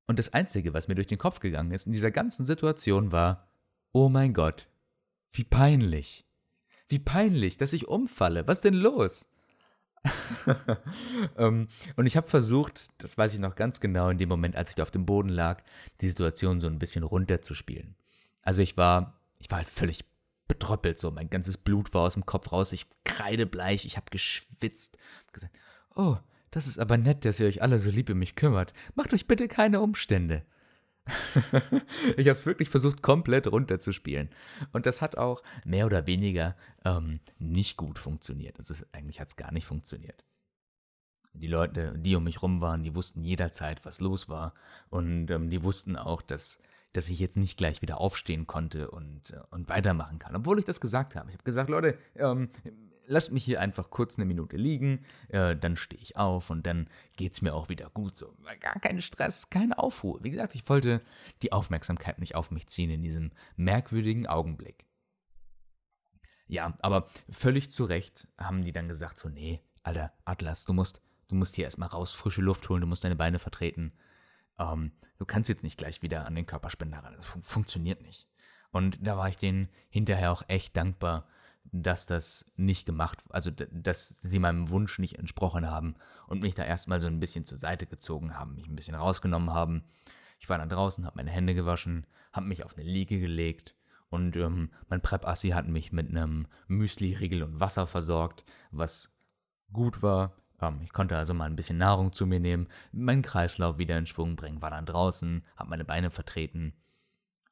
Und 0.07 0.19
das 0.19 0.33
Einzige, 0.33 0.73
was 0.73 0.87
mir 0.87 0.95
durch 0.95 1.07
den 1.07 1.17
Kopf 1.17 1.39
gegangen 1.39 1.71
ist 1.71 1.87
in 1.87 1.93
dieser 1.93 2.11
ganzen 2.11 2.45
Situation 2.45 3.11
war, 3.11 3.47
oh 3.91 4.09
mein 4.09 4.33
Gott, 4.33 4.67
wie 5.31 5.43
peinlich. 5.43 6.25
Wie 6.87 6.99
peinlich, 6.99 7.57
dass 7.57 7.73
ich 7.73 7.87
umfalle. 7.87 8.47
Was 8.47 8.61
denn 8.61 8.75
los? 8.75 9.27
ähm, 11.37 11.67
und 11.95 12.05
ich 12.05 12.17
habe 12.17 12.27
versucht, 12.27 12.89
das 12.97 13.17
weiß 13.17 13.33
ich 13.33 13.39
noch 13.39 13.55
ganz 13.55 13.79
genau, 13.79 14.09
in 14.09 14.17
dem 14.17 14.29
Moment, 14.29 14.55
als 14.55 14.69
ich 14.69 14.75
da 14.75 14.83
auf 14.83 14.91
dem 14.91 15.05
Boden 15.05 15.29
lag, 15.29 15.63
die 16.01 16.09
Situation 16.09 16.59
so 16.59 16.67
ein 16.67 16.79
bisschen 16.79 17.03
runterzuspielen. 17.03 17.95
Also 18.41 18.61
ich 18.61 18.77
war, 18.77 19.19
ich 19.39 19.49
war 19.49 19.59
halt 19.59 19.69
völlig 19.69 20.05
betröppelt, 20.47 20.99
so 20.99 21.09
mein 21.11 21.29
ganzes 21.29 21.57
Blut 21.57 21.93
war 21.93 22.01
aus 22.01 22.13
dem 22.13 22.25
Kopf 22.25 22.51
raus, 22.51 22.71
ich 22.71 22.87
kreidebleich, 23.03 23.85
ich 23.85 23.97
habe 23.97 24.07
geschwitzt, 24.11 24.97
hab 25.25 25.33
gesagt, 25.33 25.57
oh, 25.95 26.17
das 26.51 26.67
ist 26.67 26.79
aber 26.79 26.97
nett, 26.97 27.25
dass 27.25 27.39
ihr 27.39 27.47
euch 27.47 27.61
alle 27.61 27.79
so 27.79 27.89
lieb 27.89 28.09
um 28.09 28.19
mich 28.19 28.35
kümmert. 28.35 28.73
Macht 28.93 29.13
euch 29.13 29.27
bitte 29.27 29.47
keine 29.47 29.81
Umstände. 29.81 30.45
ich 32.17 32.27
habe 32.27 32.37
es 32.37 32.45
wirklich 32.45 32.69
versucht, 32.69 33.01
komplett 33.01 33.47
runterzuspielen. 33.47 34.29
Und 34.73 34.85
das 34.85 35.01
hat 35.01 35.17
auch 35.17 35.43
mehr 35.63 35.85
oder 35.85 36.07
weniger 36.07 36.55
ähm, 36.83 37.19
nicht 37.37 37.77
gut 37.77 37.99
funktioniert. 37.99 38.57
Also 38.57 38.73
eigentlich 38.91 39.19
hat 39.19 39.27
es 39.27 39.35
gar 39.35 39.51
nicht 39.51 39.65
funktioniert. 39.65 40.23
Die 41.33 41.47
Leute, 41.47 41.93
die 41.97 42.15
um 42.15 42.23
mich 42.23 42.41
rum 42.41 42.61
waren, 42.61 42.83
die 42.83 42.95
wussten 42.95 43.23
jederzeit, 43.23 43.85
was 43.85 43.99
los 43.99 44.29
war. 44.29 44.53
Und 44.89 45.29
ähm, 45.29 45.49
die 45.49 45.63
wussten 45.63 45.97
auch, 45.97 46.21
dass, 46.21 46.59
dass 46.93 47.09
ich 47.09 47.19
jetzt 47.19 47.37
nicht 47.37 47.57
gleich 47.57 47.81
wieder 47.81 47.99
aufstehen 47.99 48.47
konnte 48.47 48.89
und, 48.89 49.31
äh, 49.31 49.41
und 49.51 49.69
weitermachen 49.69 50.17
kann. 50.17 50.35
Obwohl 50.35 50.59
ich 50.59 50.65
das 50.65 50.79
gesagt 50.79 51.15
habe. 51.15 51.29
Ich 51.29 51.35
habe 51.35 51.43
gesagt, 51.43 51.69
Leute, 51.69 51.97
ähm, 52.15 52.49
lasst 53.07 53.31
mich 53.31 53.43
hier 53.43 53.61
einfach 53.61 53.89
kurz 53.89 54.17
eine 54.17 54.25
Minute 54.25 54.57
liegen, 54.57 55.05
äh, 55.29 55.55
dann 55.55 55.75
stehe 55.75 56.01
ich 56.01 56.17
auf 56.17 56.49
und 56.49 56.65
dann 56.65 56.89
geht 57.15 57.33
es 57.33 57.41
mir 57.41 57.53
auch 57.53 57.69
wieder 57.69 57.89
gut. 57.89 58.17
So, 58.17 58.33
gar 58.59 58.79
kein 58.79 59.01
Stress, 59.01 59.49
keine 59.49 59.77
Aufruhr. 59.77 60.23
Wie 60.23 60.31
gesagt, 60.31 60.55
ich 60.55 60.67
wollte 60.69 61.01
die 61.41 61.51
Aufmerksamkeit 61.51 62.19
nicht 62.19 62.35
auf 62.35 62.51
mich 62.51 62.67
ziehen 62.67 62.89
in 62.89 63.01
diesem 63.01 63.31
merkwürdigen 63.55 64.27
Augenblick. 64.27 64.85
Ja, 66.47 66.77
aber 66.81 67.09
völlig 67.29 67.71
zu 67.71 67.85
Recht 67.85 68.27
haben 68.37 68.63
die 68.63 68.71
dann 68.71 68.87
gesagt: 68.87 69.17
so, 69.17 69.29
nee, 69.29 69.61
Alter, 69.83 70.13
Atlas, 70.25 70.65
du 70.65 70.73
musst, 70.73 71.01
du 71.27 71.35
musst 71.35 71.55
hier 71.55 71.65
erstmal 71.65 71.89
raus, 71.89 72.11
frische 72.11 72.41
Luft 72.41 72.69
holen, 72.69 72.81
du 72.81 72.87
musst 72.87 73.03
deine 73.03 73.15
Beine 73.15 73.39
vertreten. 73.39 73.93
Ähm, 74.59 74.91
du 75.17 75.25
kannst 75.25 75.49
jetzt 75.49 75.63
nicht 75.63 75.77
gleich 75.77 76.01
wieder 76.01 76.25
an 76.25 76.35
den 76.35 76.45
Körperspender 76.45 76.99
ran. 76.99 77.15
Das 77.15 77.25
fun 77.25 77.43
funktioniert 77.43 78.01
nicht. 78.01 78.27
Und 78.71 78.99
da 79.05 79.17
war 79.17 79.29
ich 79.29 79.37
denen 79.37 79.69
hinterher 79.89 80.31
auch 80.31 80.43
echt 80.47 80.75
dankbar, 80.75 81.27
dass 81.71 82.05
das 82.05 82.51
nicht 82.55 82.85
gemacht, 82.85 83.23
also 83.29 83.51
dass 83.51 84.21
sie 84.21 84.39
meinem 84.39 84.69
Wunsch 84.69 84.99
nicht 84.99 85.17
entsprochen 85.19 85.69
haben 85.69 85.95
und 86.27 86.41
mich 86.41 86.55
da 86.55 86.63
erstmal 86.63 87.01
so 87.01 87.07
ein 87.07 87.19
bisschen 87.19 87.45
zur 87.45 87.57
Seite 87.57 87.85
gezogen 87.85 88.35
haben, 88.35 88.55
mich 88.55 88.67
ein 88.67 88.75
bisschen 88.75 88.95
rausgenommen 88.95 89.53
haben. 89.53 89.83
Ich 90.39 90.49
war 90.49 90.57
dann 90.57 90.69
draußen, 90.69 91.05
habe 91.05 91.17
meine 91.17 91.31
Hände 91.31 91.53
gewaschen, 91.53 92.05
habe 92.33 92.47
mich 92.47 92.63
auf 92.63 92.77
eine 92.77 92.85
Liege 92.85 93.19
gelegt 93.19 93.75
und 94.09 94.35
ähm, 94.35 94.69
mein 94.87 95.01
Prep-Assi 95.01 95.49
hat 95.49 95.67
mich 95.67 95.91
mit 95.91 96.09
einem 96.09 96.47
Müsli-Riegel 96.67 97.43
und 97.43 97.59
Wasser 97.59 97.87
versorgt, 97.87 98.45
was 98.71 99.17
gut 99.73 100.03
war. 100.03 100.33
Ähm, 100.61 100.81
ich 100.83 100.93
konnte 100.93 101.17
also 101.17 101.33
mal 101.33 101.45
ein 101.45 101.55
bisschen 101.55 101.77
Nahrung 101.77 102.13
zu 102.13 102.25
mir 102.25 102.39
nehmen, 102.39 102.67
meinen 102.91 103.21
Kreislauf 103.21 103.77
wieder 103.77 103.97
in 103.97 104.05
Schwung 104.05 104.35
bringen, 104.35 104.61
war 104.61 104.71
dann 104.71 104.85
draußen, 104.85 105.43
habe 105.55 105.69
meine 105.69 105.85
Beine 105.85 106.11
vertreten 106.11 106.73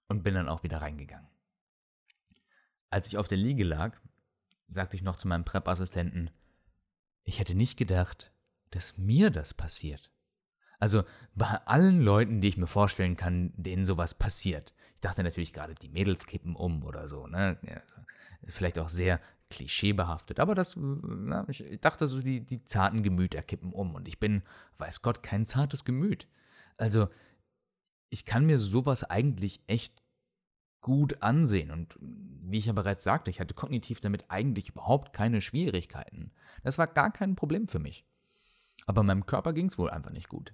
und 0.07 0.23
bin 0.23 0.35
dann 0.35 0.49
auch 0.49 0.63
wieder 0.63 0.81
reingegangen. 0.81 1.32
Als 2.93 3.07
ich 3.07 3.17
auf 3.17 3.27
der 3.27 3.39
Liege 3.39 3.63
lag, 3.63 3.99
sagte 4.67 4.95
ich 4.95 5.01
noch 5.01 5.15
zu 5.15 5.27
meinem 5.27 5.45
Prep-Assistenten, 5.45 6.29
ich 7.23 7.39
hätte 7.39 7.55
nicht 7.55 7.75
gedacht, 7.75 8.31
dass 8.69 8.99
mir 8.99 9.31
das 9.31 9.55
passiert. 9.55 10.11
Also 10.77 11.03
bei 11.33 11.47
allen 11.65 12.01
Leuten, 12.01 12.39
die 12.39 12.49
ich 12.49 12.57
mir 12.57 12.67
vorstellen 12.67 13.17
kann, 13.17 13.51
denen 13.55 13.83
sowas 13.83 14.13
passiert. 14.13 14.75
Ich 14.93 15.01
dachte 15.01 15.23
natürlich 15.23 15.53
gerade, 15.53 15.73
die 15.73 15.89
Mädels 15.89 16.27
kippen 16.27 16.55
um 16.55 16.83
oder 16.83 17.07
so. 17.07 17.25
Ne? 17.25 17.57
Vielleicht 18.43 18.77
auch 18.77 18.89
sehr 18.89 19.19
klischeebehaftet, 19.49 20.39
aber 20.39 20.53
das, 20.53 20.77
na, 20.77 21.47
ich 21.49 21.79
dachte 21.81 22.05
so, 22.05 22.21
die, 22.21 22.45
die 22.45 22.63
zarten 22.63 23.01
Gemüter 23.01 23.41
kippen 23.41 23.73
um 23.73 23.95
und 23.95 24.07
ich 24.07 24.19
bin, 24.19 24.43
weiß 24.77 25.01
Gott, 25.01 25.23
kein 25.23 25.47
zartes 25.47 25.83
Gemüt. 25.83 26.27
Also 26.77 27.07
ich 28.11 28.25
kann 28.25 28.45
mir 28.45 28.59
sowas 28.59 29.03
eigentlich 29.03 29.63
echt 29.65 30.02
gut 30.83 31.23
ansehen. 31.23 31.71
Und 31.71 31.97
wie 31.99 32.59
ich 32.59 32.67
ja 32.67 32.73
bereits 32.73 33.03
sagte, 33.03 33.31
ich 33.31 33.39
hatte 33.39 33.55
kognitiv 33.55 34.01
damit 34.01 34.25
eigentlich 34.29 34.69
überhaupt 34.69 35.13
keine 35.13 35.41
Schwierigkeiten. 35.41 36.31
Das 36.61 36.77
war 36.77 36.85
gar 36.85 37.11
kein 37.11 37.35
Problem 37.35 37.67
für 37.67 37.79
mich. 37.79 38.05
Aber 38.85 39.01
meinem 39.01 39.25
Körper 39.25 39.53
ging 39.53 39.67
es 39.67 39.79
wohl 39.79 39.89
einfach 39.89 40.11
nicht 40.11 40.29
gut. 40.29 40.53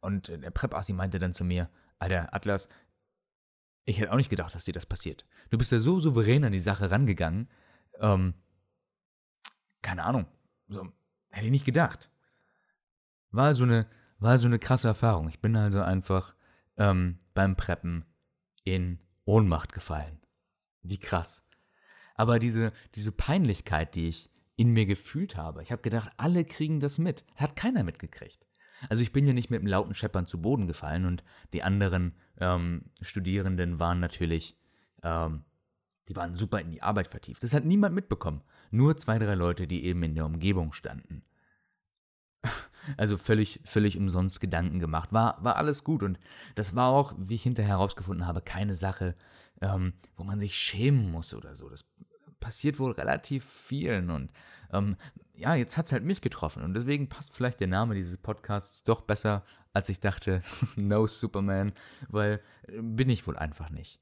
Und 0.00 0.28
der 0.28 0.50
Prep-Assi 0.50 0.92
meinte 0.92 1.18
dann 1.18 1.32
zu 1.32 1.44
mir, 1.44 1.70
Alter, 1.98 2.32
Atlas, 2.32 2.68
ich 3.86 3.98
hätte 3.98 4.12
auch 4.12 4.16
nicht 4.16 4.30
gedacht, 4.30 4.54
dass 4.54 4.64
dir 4.64 4.74
das 4.74 4.86
passiert. 4.86 5.26
Du 5.50 5.58
bist 5.58 5.72
ja 5.72 5.78
so 5.78 5.98
souverän 5.98 6.44
an 6.44 6.52
die 6.52 6.60
Sache 6.60 6.90
rangegangen. 6.90 7.48
Ähm, 8.00 8.34
keine 9.82 10.04
Ahnung. 10.04 10.26
So, 10.68 10.86
hätte 11.30 11.46
ich 11.46 11.52
nicht 11.52 11.64
gedacht. 11.64 12.10
War 13.30 13.54
so 13.54 13.64
eine, 13.64 13.86
war 14.18 14.38
so 14.38 14.46
eine 14.46 14.58
krasse 14.58 14.88
Erfahrung. 14.88 15.28
Ich 15.28 15.40
bin 15.40 15.56
also 15.56 15.80
einfach 15.80 16.34
ähm, 16.76 17.18
beim 17.32 17.56
Preppen 17.56 18.04
in 18.64 18.98
Ohnmacht 19.24 19.72
gefallen. 19.72 20.18
Wie 20.82 20.98
krass. 20.98 21.44
Aber 22.14 22.38
diese, 22.38 22.72
diese 22.94 23.12
Peinlichkeit, 23.12 23.94
die 23.94 24.08
ich 24.08 24.30
in 24.56 24.70
mir 24.70 24.86
gefühlt 24.86 25.36
habe, 25.36 25.62
ich 25.62 25.72
habe 25.72 25.82
gedacht, 25.82 26.10
alle 26.16 26.44
kriegen 26.44 26.80
das 26.80 26.98
mit. 26.98 27.24
Hat 27.36 27.56
keiner 27.56 27.82
mitgekriegt. 27.82 28.46
Also 28.88 29.02
ich 29.02 29.12
bin 29.12 29.26
ja 29.26 29.32
nicht 29.32 29.50
mit 29.50 29.60
einem 29.60 29.68
lauten 29.68 29.94
Scheppern 29.94 30.26
zu 30.26 30.40
Boden 30.40 30.66
gefallen 30.66 31.06
und 31.06 31.24
die 31.52 31.62
anderen 31.62 32.14
ähm, 32.38 32.90
Studierenden 33.00 33.80
waren 33.80 34.00
natürlich, 34.00 34.56
ähm, 35.02 35.44
die 36.08 36.16
waren 36.16 36.34
super 36.34 36.60
in 36.60 36.70
die 36.70 36.82
Arbeit 36.82 37.08
vertieft. 37.08 37.42
Das 37.42 37.54
hat 37.54 37.64
niemand 37.64 37.94
mitbekommen. 37.94 38.42
Nur 38.70 38.96
zwei, 38.96 39.18
drei 39.18 39.34
Leute, 39.34 39.66
die 39.66 39.84
eben 39.84 40.02
in 40.02 40.14
der 40.14 40.26
Umgebung 40.26 40.72
standen. 40.72 41.24
Also 42.96 43.16
völlig, 43.16 43.60
völlig 43.64 43.96
umsonst 43.96 44.40
Gedanken 44.40 44.78
gemacht. 44.78 45.12
War, 45.12 45.42
war 45.42 45.56
alles 45.56 45.84
gut 45.84 46.02
und 46.02 46.18
das 46.54 46.74
war 46.74 46.88
auch, 46.88 47.14
wie 47.16 47.34
ich 47.34 47.42
hinterher 47.42 47.74
herausgefunden 47.74 48.26
habe, 48.26 48.40
keine 48.40 48.74
Sache, 48.74 49.14
ähm, 49.60 49.94
wo 50.16 50.24
man 50.24 50.40
sich 50.40 50.56
schämen 50.56 51.10
muss 51.10 51.34
oder 51.34 51.54
so. 51.54 51.68
Das 51.68 51.90
passiert 52.40 52.78
wohl 52.78 52.92
relativ 52.92 53.44
vielen 53.44 54.10
und 54.10 54.30
ähm, 54.72 54.96
ja, 55.34 55.54
jetzt 55.54 55.76
hat 55.76 55.86
es 55.86 55.92
halt 55.92 56.04
mich 56.04 56.20
getroffen 56.20 56.62
und 56.62 56.74
deswegen 56.74 57.08
passt 57.08 57.32
vielleicht 57.32 57.60
der 57.60 57.66
Name 57.66 57.94
dieses 57.94 58.18
Podcasts 58.18 58.84
doch 58.84 59.00
besser, 59.00 59.44
als 59.72 59.88
ich 59.88 60.00
dachte. 60.00 60.42
no 60.76 61.06
Superman, 61.06 61.72
weil 62.08 62.40
äh, 62.68 62.80
bin 62.80 63.08
ich 63.08 63.26
wohl 63.26 63.36
einfach 63.36 63.70
nicht. 63.70 64.00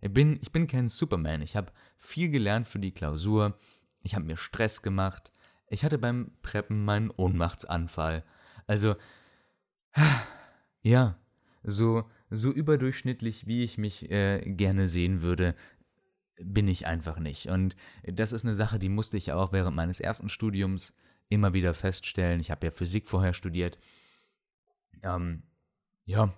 Ich 0.00 0.12
bin, 0.12 0.38
ich 0.42 0.52
bin 0.52 0.66
kein 0.66 0.88
Superman. 0.88 1.42
Ich 1.42 1.56
habe 1.56 1.72
viel 1.98 2.30
gelernt 2.30 2.66
für 2.66 2.78
die 2.78 2.92
Klausur. 2.92 3.58
Ich 4.02 4.14
habe 4.14 4.24
mir 4.24 4.36
Stress 4.36 4.82
gemacht. 4.82 5.30
Ich 5.70 5.84
hatte 5.84 5.98
beim 5.98 6.32
Preppen 6.42 6.84
meinen 6.84 7.10
Ohnmachtsanfall. 7.10 8.24
Also, 8.66 8.96
ja, 10.82 11.16
so, 11.62 12.04
so 12.28 12.50
überdurchschnittlich, 12.50 13.46
wie 13.46 13.62
ich 13.62 13.78
mich 13.78 14.10
äh, 14.10 14.40
gerne 14.40 14.88
sehen 14.88 15.22
würde, 15.22 15.54
bin 16.42 16.68
ich 16.68 16.86
einfach 16.86 17.18
nicht. 17.18 17.46
Und 17.46 17.76
das 18.02 18.32
ist 18.32 18.44
eine 18.44 18.54
Sache, 18.54 18.78
die 18.78 18.88
musste 18.88 19.16
ich 19.16 19.32
auch 19.32 19.52
während 19.52 19.76
meines 19.76 20.00
ersten 20.00 20.28
Studiums 20.28 20.92
immer 21.28 21.52
wieder 21.52 21.72
feststellen. 21.72 22.40
Ich 22.40 22.50
habe 22.50 22.66
ja 22.66 22.70
Physik 22.72 23.08
vorher 23.08 23.32
studiert. 23.32 23.78
Ähm, 25.02 25.44
ja, 26.04 26.34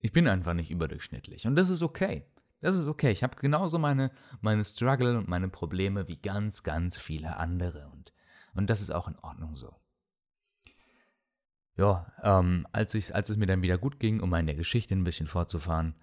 ich 0.00 0.12
bin 0.12 0.28
einfach 0.28 0.54
nicht 0.54 0.70
überdurchschnittlich. 0.70 1.46
Und 1.46 1.56
das 1.56 1.70
ist 1.70 1.82
okay. 1.82 2.24
Das 2.60 2.76
ist 2.76 2.86
okay. 2.86 3.10
Ich 3.12 3.22
habe 3.22 3.36
genauso 3.36 3.78
meine, 3.78 4.10
meine 4.40 4.64
Struggle 4.64 5.16
und 5.16 5.28
meine 5.28 5.48
Probleme 5.48 6.08
wie 6.08 6.16
ganz, 6.16 6.62
ganz 6.62 6.98
viele 6.98 7.36
andere. 7.36 7.88
Und, 7.90 8.12
und 8.54 8.68
das 8.68 8.80
ist 8.80 8.90
auch 8.90 9.08
in 9.08 9.18
Ordnung 9.20 9.54
so. 9.54 9.74
Ja, 11.76 12.12
ähm, 12.24 12.66
als, 12.72 12.94
ich, 12.94 13.14
als 13.14 13.28
es 13.28 13.36
mir 13.36 13.46
dann 13.46 13.62
wieder 13.62 13.78
gut 13.78 14.00
ging, 14.00 14.20
um 14.20 14.34
in 14.34 14.46
der 14.46 14.56
Geschichte 14.56 14.94
ein 14.94 15.04
bisschen 15.04 15.28
fortzufahren, 15.28 15.94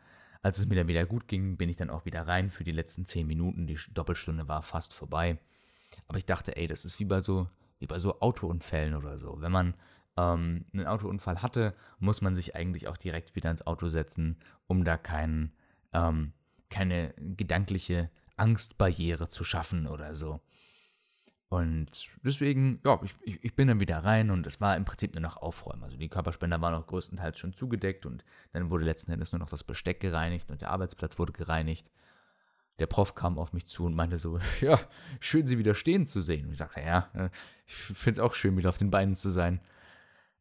als 0.41 0.59
es 0.59 0.67
mir 0.67 0.75
dann 0.75 0.87
wieder 0.87 1.05
gut 1.05 1.27
ging, 1.27 1.57
bin 1.57 1.69
ich 1.69 1.75
dann 1.75 1.89
auch 1.89 2.05
wieder 2.05 2.25
rein 2.27 2.49
für 2.49 2.63
die 2.63 2.71
letzten 2.71 3.05
zehn 3.05 3.27
Minuten. 3.27 3.67
Die 3.67 3.79
Doppelstunde 3.93 4.47
war 4.47 4.61
fast 4.61 4.93
vorbei. 4.93 5.37
Aber 6.07 6.17
ich 6.17 6.25
dachte, 6.25 6.55
ey, 6.55 6.67
das 6.67 6.85
ist 6.85 6.99
wie 6.99 7.05
bei 7.05 7.21
so, 7.21 7.49
wie 7.79 7.87
bei 7.87 7.99
so 7.99 8.21
Autounfällen 8.21 8.93
oder 8.93 9.17
so. 9.17 9.41
Wenn 9.41 9.51
man 9.51 9.73
ähm, 10.17 10.63
einen 10.71 10.87
Autounfall 10.87 11.41
hatte, 11.41 11.73
muss 11.99 12.21
man 12.21 12.35
sich 12.35 12.55
eigentlich 12.55 12.87
auch 12.87 12.97
direkt 12.97 13.35
wieder 13.35 13.51
ins 13.51 13.65
Auto 13.65 13.87
setzen, 13.87 14.37
um 14.67 14.85
da 14.85 14.97
kein, 14.97 15.51
ähm, 15.93 16.31
keine 16.75 17.13
gedankliche 17.17 18.09
Angstbarriere 18.35 19.29
zu 19.29 19.45
schaffen 19.45 19.87
oder 19.87 20.13
so. 20.13 20.41
Und 21.47 21.87
deswegen, 22.21 22.81
ja, 22.83 22.99
ich, 23.01 23.15
ich, 23.43 23.55
bin 23.55 23.69
dann 23.69 23.79
wieder 23.79 23.99
rein 23.99 24.29
und 24.29 24.45
es 24.45 24.59
war 24.59 24.75
im 24.75 24.83
Prinzip 24.83 25.13
nur 25.13 25.21
noch 25.21 25.37
Aufräumen. 25.37 25.83
Also 25.83 25.95
die 25.95 26.09
Körperspender 26.09 26.59
waren 26.59 26.73
auch 26.73 26.87
größtenteils 26.87 27.39
schon 27.39 27.53
zugedeckt 27.53 28.05
und 28.05 28.25
dann 28.51 28.69
wurde 28.69 28.83
letzten 28.83 29.11
Endes 29.13 29.31
nur 29.31 29.39
noch 29.39 29.49
das 29.49 29.63
Besteck 29.63 30.01
gereinigt 30.01 30.51
und 30.51 30.61
der 30.61 30.71
Arbeitsplatz 30.71 31.17
wurde 31.17 31.31
gereinigt. 31.31 31.89
Der 32.77 32.87
Prof 32.87 33.15
kam 33.15 33.39
auf 33.39 33.53
mich 33.53 33.67
zu 33.67 33.85
und 33.85 33.95
meinte 33.95 34.17
so, 34.17 34.39
ja, 34.61 34.77
schön 35.21 35.47
Sie 35.47 35.57
wieder 35.57 35.75
stehen 35.75 36.07
zu 36.07 36.19
sehen. 36.19 36.47
Und 36.47 36.53
ich 36.53 36.57
sagte, 36.57 36.81
ja, 36.81 37.09
äh, 37.13 37.29
ich 37.65 37.73
finde 37.73 38.19
es 38.19 38.25
auch 38.27 38.33
schön, 38.33 38.57
wieder 38.57 38.69
auf 38.69 38.77
den 38.77 38.91
Beinen 38.91 39.15
zu 39.15 39.29
sein. 39.29 39.61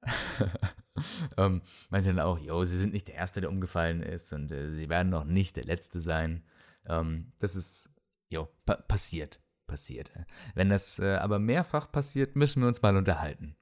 ähm, 1.36 1.62
meinte 1.90 2.08
dann 2.10 2.20
auch, 2.20 2.38
jo, 2.38 2.64
Sie 2.64 2.78
sind 2.78 2.92
nicht 2.92 3.08
der 3.08 3.16
Erste, 3.16 3.40
der 3.40 3.50
umgefallen 3.50 4.02
ist 4.02 4.32
und 4.32 4.50
äh, 4.52 4.70
Sie 4.70 4.88
werden 4.88 5.10
noch 5.10 5.24
nicht 5.24 5.56
der 5.56 5.64
Letzte 5.64 6.00
sein. 6.00 6.44
Ähm, 6.86 7.32
das 7.38 7.56
ist, 7.56 7.90
jo, 8.28 8.48
pa 8.64 8.76
passiert 8.76 9.40
passiert. 9.66 10.12
Wenn 10.54 10.68
das 10.68 10.98
äh, 10.98 11.16
aber 11.16 11.38
mehrfach 11.38 11.90
passiert, 11.90 12.36
müssen 12.36 12.62
wir 12.62 12.68
uns 12.68 12.82
mal 12.82 12.96
unterhalten. 12.96 13.56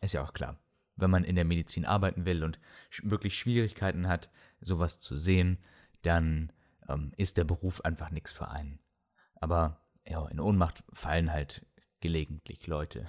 Ist 0.00 0.14
ja 0.14 0.22
auch 0.22 0.32
klar. 0.32 0.58
Wenn 0.96 1.10
man 1.10 1.24
in 1.24 1.36
der 1.36 1.44
Medizin 1.44 1.84
arbeiten 1.84 2.24
will 2.24 2.44
und 2.44 2.58
sch 2.90 3.02
wirklich 3.04 3.36
Schwierigkeiten 3.36 4.08
hat, 4.08 4.30
sowas 4.60 5.00
zu 5.00 5.16
sehen, 5.16 5.58
dann 6.02 6.52
ähm, 6.88 7.12
ist 7.16 7.36
der 7.36 7.44
Beruf 7.44 7.80
einfach 7.82 8.10
nichts 8.10 8.32
für 8.32 8.48
einen. 8.48 8.80
Aber 9.34 9.80
ja, 10.06 10.26
in 10.28 10.40
Ohnmacht 10.40 10.84
fallen 10.92 11.32
halt 11.32 11.66
gelegentlich 12.00 12.66
Leute. 12.66 13.08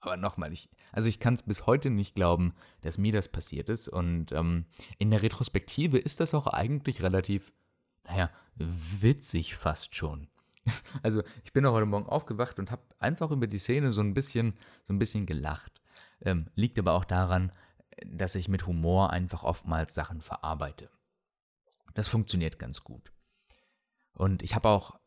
Aber 0.00 0.16
nochmal, 0.16 0.52
ich, 0.52 0.70
also 0.92 1.08
ich 1.08 1.20
kann 1.20 1.34
es 1.34 1.42
bis 1.42 1.66
heute 1.66 1.90
nicht 1.90 2.14
glauben, 2.14 2.54
dass 2.80 2.98
mir 2.98 3.12
das 3.12 3.28
passiert 3.28 3.68
ist. 3.68 3.88
Und 3.88 4.32
ähm, 4.32 4.64
in 4.98 5.10
der 5.10 5.22
Retrospektive 5.22 5.98
ist 5.98 6.20
das 6.20 6.34
auch 6.34 6.46
eigentlich 6.46 7.02
relativ, 7.02 7.52
naja, 8.04 8.30
witzig 8.56 9.56
fast 9.56 9.94
schon. 9.94 10.28
Also 11.02 11.22
ich 11.42 11.52
bin 11.52 11.64
auch 11.64 11.72
heute 11.72 11.86
Morgen 11.86 12.08
aufgewacht 12.08 12.58
und 12.58 12.70
habe 12.70 12.82
einfach 12.98 13.30
über 13.30 13.46
die 13.46 13.58
Szene 13.58 13.92
so 13.92 14.02
ein 14.02 14.14
bisschen, 14.14 14.58
so 14.84 14.92
ein 14.92 14.98
bisschen 14.98 15.26
gelacht. 15.26 15.80
Ähm, 16.20 16.48
liegt 16.54 16.78
aber 16.78 16.92
auch 16.92 17.04
daran, 17.04 17.50
dass 18.06 18.34
ich 18.34 18.48
mit 18.48 18.66
Humor 18.66 19.10
einfach 19.10 19.42
oftmals 19.42 19.94
Sachen 19.94 20.20
verarbeite. 20.20 20.90
Das 21.94 22.08
funktioniert 22.08 22.58
ganz 22.58 22.84
gut. 22.84 23.12
Und 24.12 24.42
ich 24.42 24.54
habe 24.54 24.68
auch 24.68 24.98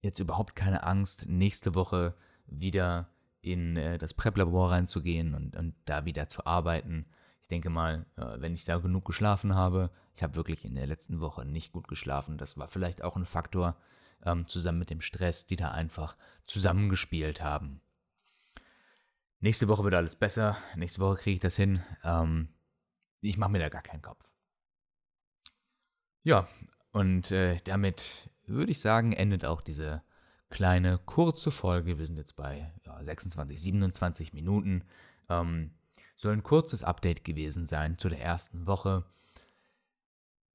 jetzt 0.00 0.18
überhaupt 0.18 0.56
keine 0.56 0.84
Angst, 0.84 1.26
nächste 1.28 1.74
Woche 1.74 2.14
wieder 2.46 3.10
in 3.40 3.76
äh, 3.76 3.98
das 3.98 4.14
Prep-Labor 4.14 4.70
reinzugehen 4.70 5.34
und, 5.34 5.56
und 5.56 5.74
da 5.84 6.04
wieder 6.04 6.28
zu 6.28 6.46
arbeiten. 6.46 7.06
Ich 7.42 7.48
denke 7.48 7.70
mal, 7.70 8.06
äh, 8.16 8.40
wenn 8.40 8.54
ich 8.54 8.64
da 8.64 8.78
genug 8.78 9.04
geschlafen 9.04 9.54
habe, 9.54 9.90
ich 10.14 10.22
habe 10.22 10.34
wirklich 10.34 10.64
in 10.64 10.74
der 10.74 10.86
letzten 10.86 11.20
Woche 11.20 11.44
nicht 11.44 11.72
gut 11.72 11.88
geschlafen. 11.88 12.38
Das 12.38 12.58
war 12.58 12.68
vielleicht 12.68 13.02
auch 13.02 13.16
ein 13.16 13.24
Faktor, 13.24 13.76
ähm, 14.24 14.46
zusammen 14.48 14.80
mit 14.80 14.90
dem 14.90 15.00
Stress, 15.00 15.46
die 15.46 15.56
da 15.56 15.70
einfach 15.70 16.16
zusammengespielt 16.44 17.42
haben. 17.42 17.80
Nächste 19.40 19.68
Woche 19.68 19.84
wird 19.84 19.94
alles 19.94 20.16
besser. 20.16 20.56
Nächste 20.74 21.00
Woche 21.00 21.16
kriege 21.16 21.34
ich 21.34 21.40
das 21.40 21.56
hin. 21.56 21.82
Ähm, 22.02 22.48
ich 23.20 23.36
mache 23.36 23.50
mir 23.50 23.60
da 23.60 23.68
gar 23.68 23.82
keinen 23.82 24.02
Kopf. 24.02 24.32
Ja, 26.24 26.48
und 26.90 27.30
äh, 27.30 27.56
damit 27.64 28.30
würde 28.46 28.72
ich 28.72 28.80
sagen, 28.80 29.12
endet 29.12 29.44
auch 29.44 29.60
diese 29.60 30.02
kleine, 30.50 30.98
kurze 30.98 31.50
Folge. 31.50 31.98
Wir 31.98 32.06
sind 32.06 32.16
jetzt 32.16 32.36
bei 32.36 32.72
ja, 32.86 33.02
26, 33.02 33.60
27 33.60 34.32
Minuten. 34.32 34.84
Ähm, 35.28 35.72
soll 36.16 36.32
ein 36.32 36.42
kurzes 36.42 36.82
Update 36.82 37.24
gewesen 37.24 37.64
sein 37.64 37.98
zu 37.98 38.08
der 38.08 38.20
ersten 38.20 38.66
Woche. 38.66 39.04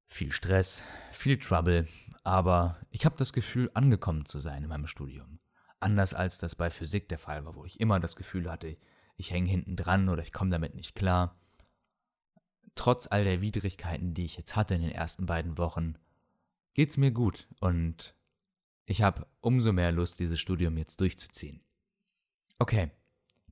Viel 0.05 0.31
Stress, 0.31 0.83
viel 1.11 1.39
Trouble, 1.39 1.87
aber 2.23 2.77
ich 2.91 3.05
habe 3.05 3.15
das 3.17 3.33
Gefühl, 3.33 3.71
angekommen 3.73 4.25
zu 4.25 4.39
sein 4.39 4.63
in 4.63 4.69
meinem 4.69 4.87
Studium. 4.87 5.39
Anders 5.79 6.13
als 6.13 6.37
das 6.37 6.55
bei 6.55 6.69
Physik 6.69 7.09
der 7.09 7.17
Fall 7.17 7.45
war, 7.45 7.55
wo 7.55 7.65
ich 7.65 7.79
immer 7.79 7.99
das 7.99 8.15
Gefühl 8.15 8.49
hatte, 8.51 8.77
ich 9.15 9.31
hänge 9.31 9.49
hinten 9.49 9.75
dran 9.75 10.09
oder 10.09 10.21
ich 10.21 10.33
komme 10.33 10.51
damit 10.51 10.75
nicht 10.75 10.95
klar. 10.95 11.35
Trotz 12.75 13.07
all 13.07 13.23
der 13.23 13.41
Widrigkeiten, 13.41 14.13
die 14.13 14.25
ich 14.25 14.37
jetzt 14.37 14.55
hatte 14.55 14.75
in 14.75 14.81
den 14.81 14.91
ersten 14.91 15.25
beiden 15.25 15.57
Wochen, 15.57 15.95
geht's 16.73 16.97
mir 16.97 17.11
gut 17.11 17.47
und 17.59 18.15
ich 18.85 19.01
habe 19.01 19.27
umso 19.39 19.71
mehr 19.71 19.91
Lust, 19.91 20.19
dieses 20.19 20.39
Studium 20.39 20.77
jetzt 20.77 20.99
durchzuziehen. 20.99 21.61
Okay, 22.59 22.91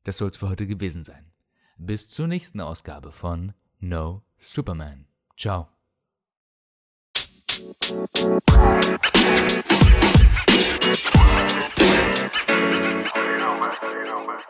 das 0.04 0.18
soll's 0.18 0.38
für 0.38 0.50
heute 0.50 0.68
gewesen 0.68 1.04
sein. 1.04 1.32
Bis 1.78 2.10
zur 2.10 2.28
nächsten 2.28 2.62
Ausgabe 2.62 3.12
von 3.12 3.54
No 3.80 4.24
Superman. 4.38 5.08
Ciao. 5.38 5.70
You 7.58 7.68
know, 13.38 13.60
man. 13.60 13.72
You 13.90 14.04
know, 14.06 14.26
man. 14.26 14.42